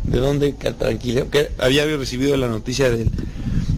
[0.05, 1.31] ¿De dónde tranquilo?
[1.31, 3.09] Que había recibido la noticia de,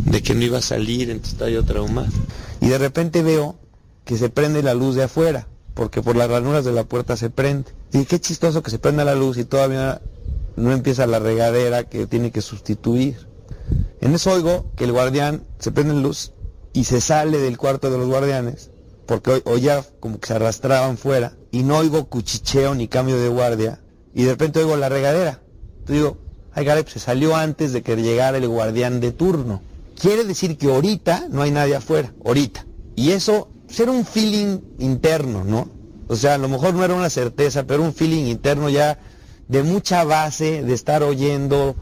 [0.04, 2.12] de que no iba a salir, entonces estaba yo traumado.
[2.60, 3.56] Y de repente veo
[4.08, 7.28] que se prende la luz de afuera, porque por las ranuras de la puerta se
[7.28, 7.72] prende.
[7.92, 10.00] Y qué chistoso que se prenda la luz y todavía
[10.56, 13.18] no empieza la regadera que tiene que sustituir.
[14.00, 16.32] En eso oigo que el guardián se prende la luz
[16.72, 18.70] y se sale del cuarto de los guardianes,
[19.04, 23.28] porque hoy, ya como que se arrastraban fuera, y no oigo cuchicheo ni cambio de
[23.28, 23.82] guardia,
[24.14, 25.42] y de repente oigo la regadera.
[25.80, 26.16] Entonces digo,
[26.54, 29.60] ay Gareb, se salió antes de que llegara el guardián de turno.
[30.00, 32.64] quiere decir que ahorita no hay nadie afuera, ahorita.
[32.96, 35.68] Y eso, ser un feeling interno, ¿no?
[36.08, 38.98] O sea, a lo mejor no era una certeza, pero un feeling interno ya
[39.48, 41.76] de mucha base de estar oyendo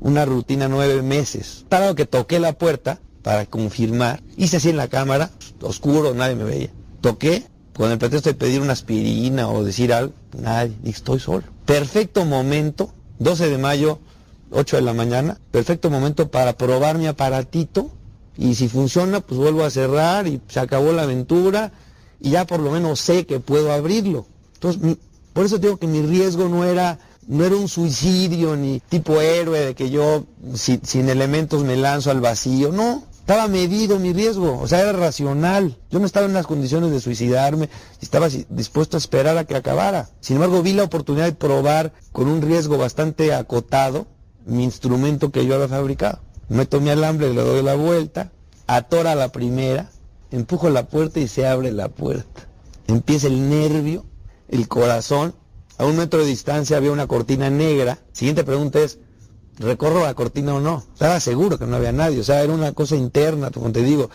[0.00, 1.64] una rutina nueve meses.
[1.68, 5.30] Claro que toqué la puerta para confirmar, hice así en la cámara,
[5.60, 6.70] oscuro, nadie me veía.
[7.00, 11.44] Toqué, con el pretexto de pedir una aspirina o decir algo, nadie, estoy solo.
[11.64, 13.98] Perfecto momento, 12 de mayo,
[14.50, 17.90] 8 de la mañana, perfecto momento para probar mi aparatito
[18.38, 21.72] y si funciona, pues vuelvo a cerrar y se acabó la aventura
[22.20, 24.26] y ya por lo menos sé que puedo abrirlo.
[24.54, 24.96] Entonces,
[25.32, 29.60] por eso digo que mi riesgo no era no era un suicidio ni tipo héroe
[29.60, 30.24] de que yo
[30.54, 35.76] sin elementos me lanzo al vacío, no, estaba medido mi riesgo, o sea, era racional.
[35.90, 37.68] Yo no estaba en las condiciones de suicidarme,
[38.00, 40.08] estaba dispuesto a esperar a que acabara.
[40.20, 44.06] Sin embargo, vi la oportunidad de probar con un riesgo bastante acotado
[44.46, 46.20] mi instrumento que yo había fabricado.
[46.48, 48.32] Meto mi alambre, le doy la vuelta,
[48.66, 49.90] atora la primera,
[50.30, 52.48] empujo la puerta y se abre la puerta.
[52.86, 54.06] Empieza el nervio,
[54.48, 55.34] el corazón
[55.76, 57.98] a un metro de distancia había una cortina negra.
[58.12, 58.98] Siguiente pregunta es,
[59.58, 60.84] ¿recorro la cortina o no?
[60.92, 64.10] Estaba seguro que no había nadie, o sea, era una cosa interna, como te digo.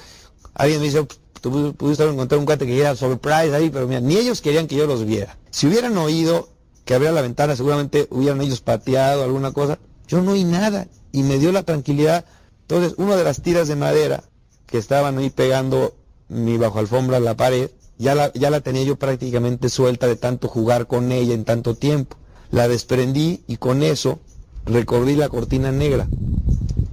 [0.56, 1.06] Alguien me dice,
[1.40, 4.76] tú pudiste encontrar un cuate que era surprise ahí, pero mira, ni ellos querían que
[4.76, 5.38] yo los viera.
[5.52, 6.50] Si hubieran oído
[6.84, 9.78] que abría la ventana, seguramente hubieran ellos pateado alguna cosa.
[10.08, 12.26] Yo no oí nada y me dio la tranquilidad.
[12.62, 14.26] Entonces, una de las tiras de madera
[14.66, 15.96] que estaban ahí pegando
[16.28, 20.18] mi bajo alfombra a la pared, ya la, ya la tenía yo prácticamente suelta de
[20.18, 22.18] tanto jugar con ella en tanto tiempo.
[22.52, 24.20] La desprendí y con eso
[24.66, 26.08] recorrí la cortina negra.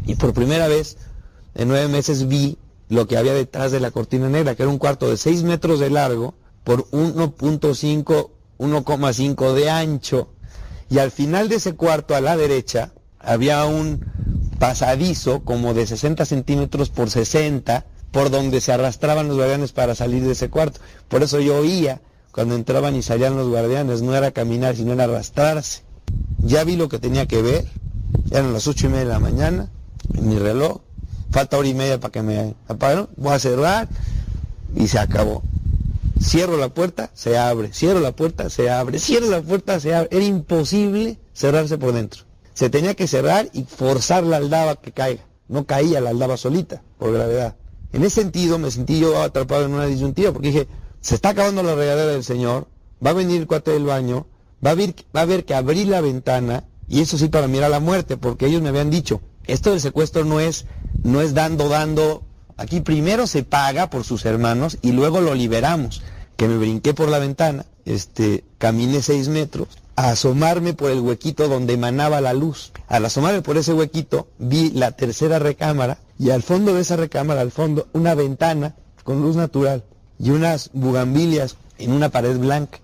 [0.07, 0.99] Y por primera vez
[1.55, 2.59] en nueve meses vi
[2.89, 5.81] lo que había detrás de la cortina negra, que era un cuarto de 6 metros
[5.81, 10.29] de largo por 1.5, 1,5 de ancho.
[10.91, 14.05] Y al final de ese cuarto, a la derecha, había un
[14.59, 20.25] pasadizo como de 60 centímetros por 60, por donde se arrastraban los guardianes para salir
[20.25, 20.81] de ese cuarto.
[21.09, 22.01] Por eso yo oía
[22.33, 25.83] cuando entraban y salían los guardianes, no era caminar, sino era arrastrarse.
[26.39, 27.67] Ya vi lo que tenía que ver,
[28.31, 29.71] eran las ocho y media de la mañana,
[30.15, 30.81] en mi reloj,
[31.31, 33.89] falta hora y media para que me apaguen, voy a cerrar
[34.75, 35.43] y se acabó.
[36.21, 40.09] Cierro la puerta, se abre, cierro la puerta, se abre, cierro la puerta, se abre.
[40.13, 42.30] Era imposible cerrarse por dentro.
[42.61, 45.25] Se tenía que cerrar y forzar la aldaba que caiga.
[45.49, 47.57] No caía la aldaba solita, por gravedad.
[47.95, 50.69] En ese sentido me sentí yo atrapado en una disyuntiva, porque dije,
[51.01, 52.69] se está acabando la regadera del Señor,
[53.03, 54.27] va a venir el cuate del baño,
[54.63, 57.81] va a, ver, va a que abrí la ventana, y eso sí para mirar la
[57.81, 60.67] muerte, porque ellos me habían dicho, esto del secuestro no es,
[61.03, 62.25] no es dando, dando,
[62.59, 66.03] aquí primero se paga por sus hermanos y luego lo liberamos,
[66.37, 69.69] que me brinqué por la ventana, este, caminé seis metros,
[70.01, 72.73] a asomarme por el huequito donde emanaba la luz.
[72.89, 77.43] Al asomarme por ese huequito, vi la tercera recámara y al fondo de esa recámara,
[77.43, 79.85] al fondo, una ventana con luz natural
[80.19, 82.79] y unas bugambilias en una pared blanca.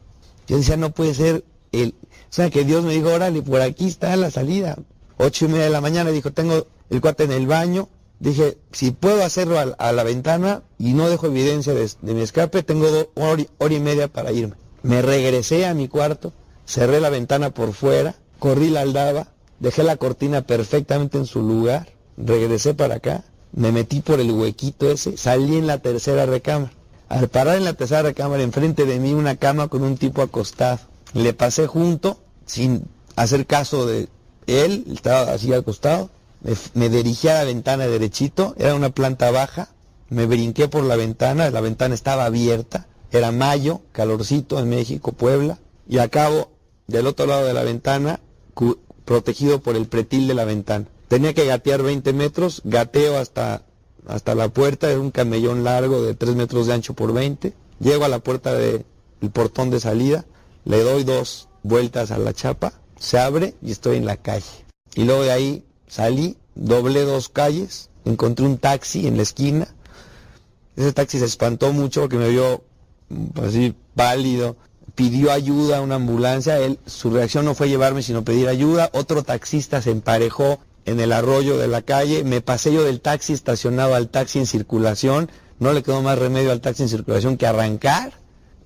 [0.47, 1.43] Yo decía, no puede ser
[1.73, 1.95] el...
[2.03, 4.77] O sea, que Dios me dijo, órale, por aquí está la salida.
[5.17, 7.89] Ocho y media de la mañana, dijo, tengo el cuate en el baño.
[8.21, 12.89] Dije, si puedo hacerlo a, la ventana y no dejo evidencia de, mi escape, tengo
[13.15, 14.57] hora, hora y media para irme.
[14.83, 16.35] Me regresé a mi cuarto,
[16.67, 19.29] cerré la ventana por fuera, corrí la aldaba,
[19.61, 24.91] dejé la cortina perfectamente en su lugar, regresé para acá, me metí por el huequito
[24.91, 26.73] ese, salí en la tercera recámara.
[27.09, 30.81] Al parar en la tercera recámara, enfrente de mí una cama con un tipo acostado.
[31.15, 34.09] Le pasé junto, sin hacer caso de
[34.47, 36.11] él, estaba así acostado,
[36.43, 39.69] me, me dirigí a la ventana derechito, era una planta baja,
[40.09, 45.59] me brinqué por la ventana, la ventana estaba abierta, era mayo, calorcito en México, Puebla,
[45.89, 46.51] y acabo
[46.87, 48.21] del otro lado de la ventana,
[49.05, 50.87] protegido por el pretil de la ventana.
[51.09, 53.63] Tenía que gatear 20 metros, gateo hasta,
[54.07, 57.53] hasta la puerta, es un camellón largo de 3 metros de ancho por 20.
[57.79, 58.85] Llego a la puerta del
[59.33, 60.25] portón de salida,
[60.65, 64.65] le doy dos vueltas a la chapa, se abre y estoy en la calle.
[64.95, 69.69] Y luego de ahí salí, doblé dos calles, encontré un taxi en la esquina.
[70.75, 72.65] Ese taxi se espantó mucho porque me vio
[73.35, 74.57] pues, así pálido,
[74.97, 79.23] pidió ayuda a una ambulancia, él, su reacción no fue llevarme sino pedir ayuda, otro
[79.23, 83.95] taxista se emparejó en el arroyo de la calle, me pasé yo del taxi estacionado
[83.95, 85.31] al taxi en circulación,
[85.61, 88.15] no le quedó más remedio al taxi en circulación que arrancar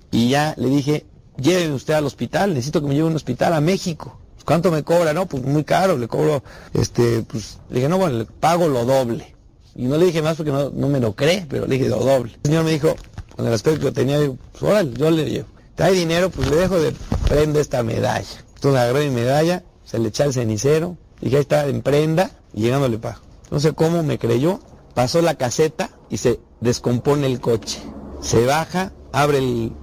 [0.09, 1.05] y ya le dije,
[1.37, 4.17] lléveme usted al hospital, necesito que me lleve a un hospital a México.
[4.45, 5.13] ¿Cuánto me cobra?
[5.13, 8.85] No, pues muy caro, le cobro, este, pues, le dije, no, bueno, le pago lo
[8.85, 9.35] doble.
[9.75, 12.33] Y no le dije más porque no, me lo cree, pero le dije lo doble.
[12.43, 12.95] El señor me dijo,
[13.35, 15.47] con el aspecto que tenía, pues órale, yo le llevo.
[15.81, 16.93] Trae dinero, pues le dejo de
[17.27, 18.45] prenda esta medalla.
[18.53, 22.61] Entonces agarré mi medalla, se le eché al cenicero, Dije, ahí está, en prenda, y
[22.61, 23.21] llegando le pago.
[23.49, 24.59] No sé cómo me creyó,
[24.93, 27.81] pasó la caseta y se descompone el coche.
[28.21, 29.73] Se baja, abre el,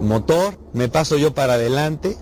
[0.00, 2.16] motor, me paso yo para adelante,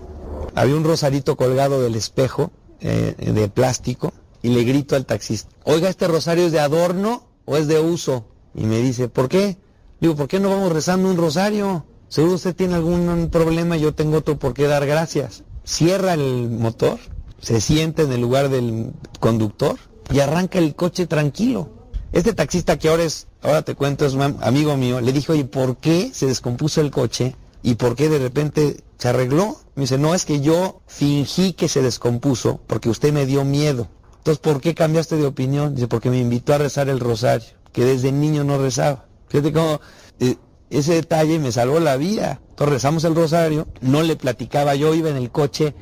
[0.53, 4.11] había un rosarito colgado del espejo eh, de plástico
[4.41, 8.25] y le grito al taxista, oiga, ¿este rosario es de adorno o es de uso?
[8.53, 9.57] Y me dice, ¿por qué?
[10.01, 11.85] Digo, ¿por qué no vamos rezando un rosario?
[12.13, 15.41] Seguro usted tiene algún problema, yo tengo otro por qué dar gracias.
[15.63, 16.99] Cierra el motor,
[17.41, 19.79] se sienta en el lugar del conductor
[20.13, 21.69] y arranca el coche tranquilo.
[22.11, 25.45] Este taxista que ahora es, ahora te cuento, es un amigo mío, le dije, oye,
[25.45, 27.35] ¿por qué se descompuso el coche?
[27.63, 29.57] ¿Y por qué de repente se arregló?
[29.73, 33.87] Me dice, no, es que yo fingí que se descompuso porque usted me dio miedo.
[34.17, 35.73] Entonces, ¿por qué cambiaste de opinión?
[35.73, 39.07] Dice, porque me invitó a rezar el rosario, que desde niño no rezaba.
[39.29, 39.81] Fíjate cómo
[40.19, 40.35] eh,
[40.77, 42.39] ese detalle me salvó la vida.
[42.49, 45.73] Entonces rezamos el rosario, no le platicaba, yo iba en el coche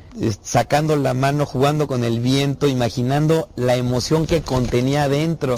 [0.42, 5.54] sacando la mano, jugando con el viento, imaginando la emoción que contenía adentro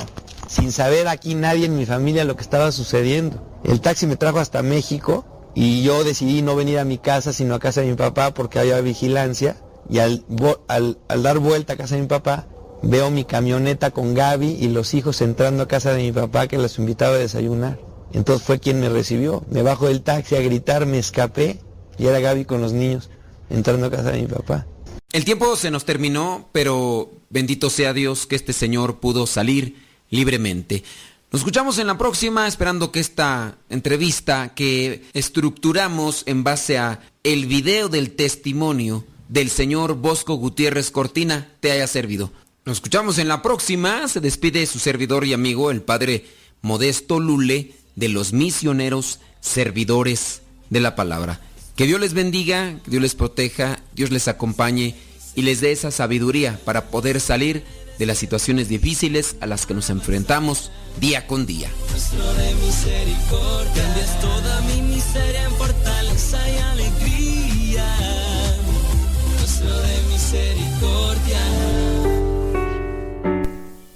[0.48, 3.42] sin saber aquí nadie en mi familia lo que estaba sucediendo.
[3.64, 5.24] El taxi me trajo hasta México
[5.54, 8.58] y yo decidí no venir a mi casa, sino a casa de mi papá porque
[8.58, 9.56] había vigilancia.
[9.88, 10.24] Y al,
[10.68, 12.46] al, dar vuelta a casa de mi papá,
[12.82, 16.58] veo mi camioneta con Gaby y los hijos entrando a casa de mi papá que
[16.58, 17.78] los invitaba a desayunar.
[18.14, 19.44] Entonces fue quien me recibió.
[19.50, 21.58] Me bajo del taxi a gritar, me escapé
[21.98, 23.10] y era Gaby con los niños
[23.50, 24.66] entrando a casa de mi papá.
[25.12, 29.76] El tiempo se nos terminó, pero bendito sea Dios que este señor pudo salir
[30.10, 30.82] libremente.
[31.30, 37.46] Nos escuchamos en la próxima, esperando que esta entrevista que estructuramos en base a el
[37.46, 42.30] video del testimonio del señor Bosco Gutiérrez Cortina te haya servido.
[42.64, 44.06] Nos escuchamos en la próxima.
[44.06, 46.24] Se despide su servidor y amigo, el padre
[46.62, 51.40] Modesto Lule, de los misioneros servidores de la palabra.
[51.76, 54.94] Que Dios les bendiga, que Dios les proteja, Dios les acompañe
[55.34, 57.64] y les dé esa sabiduría para poder salir
[57.98, 60.70] de las situaciones difíciles a las que nos enfrentamos
[61.00, 61.70] día con día.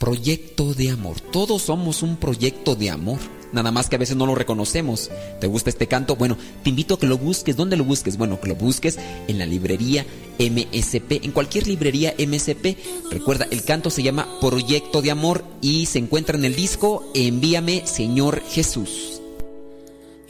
[0.09, 1.21] Proyecto de amor.
[1.21, 3.19] Todos somos un proyecto de amor
[3.53, 5.11] nada más que a veces no lo reconocemos.
[5.39, 6.17] ¿Te gusta este canto?
[6.17, 7.55] Bueno, te invito a que lo busques.
[7.55, 8.17] ¿Dónde lo busques?
[8.17, 10.07] Bueno, que lo busques en la librería
[10.39, 12.79] MSP, en cualquier librería MSP.
[13.11, 17.87] Recuerda, el canto se llama Proyecto de Amor y se encuentra en el disco Envíame,
[17.87, 19.21] Señor Jesús.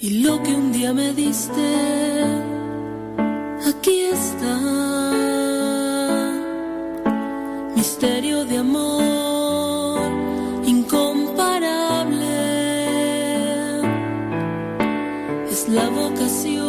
[0.00, 2.24] Y lo que un día me diste,
[3.64, 4.58] aquí está.
[7.76, 9.17] Misterio de amor
[15.70, 16.67] la vocación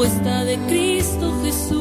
[0.00, 1.79] de Cristo Jesús,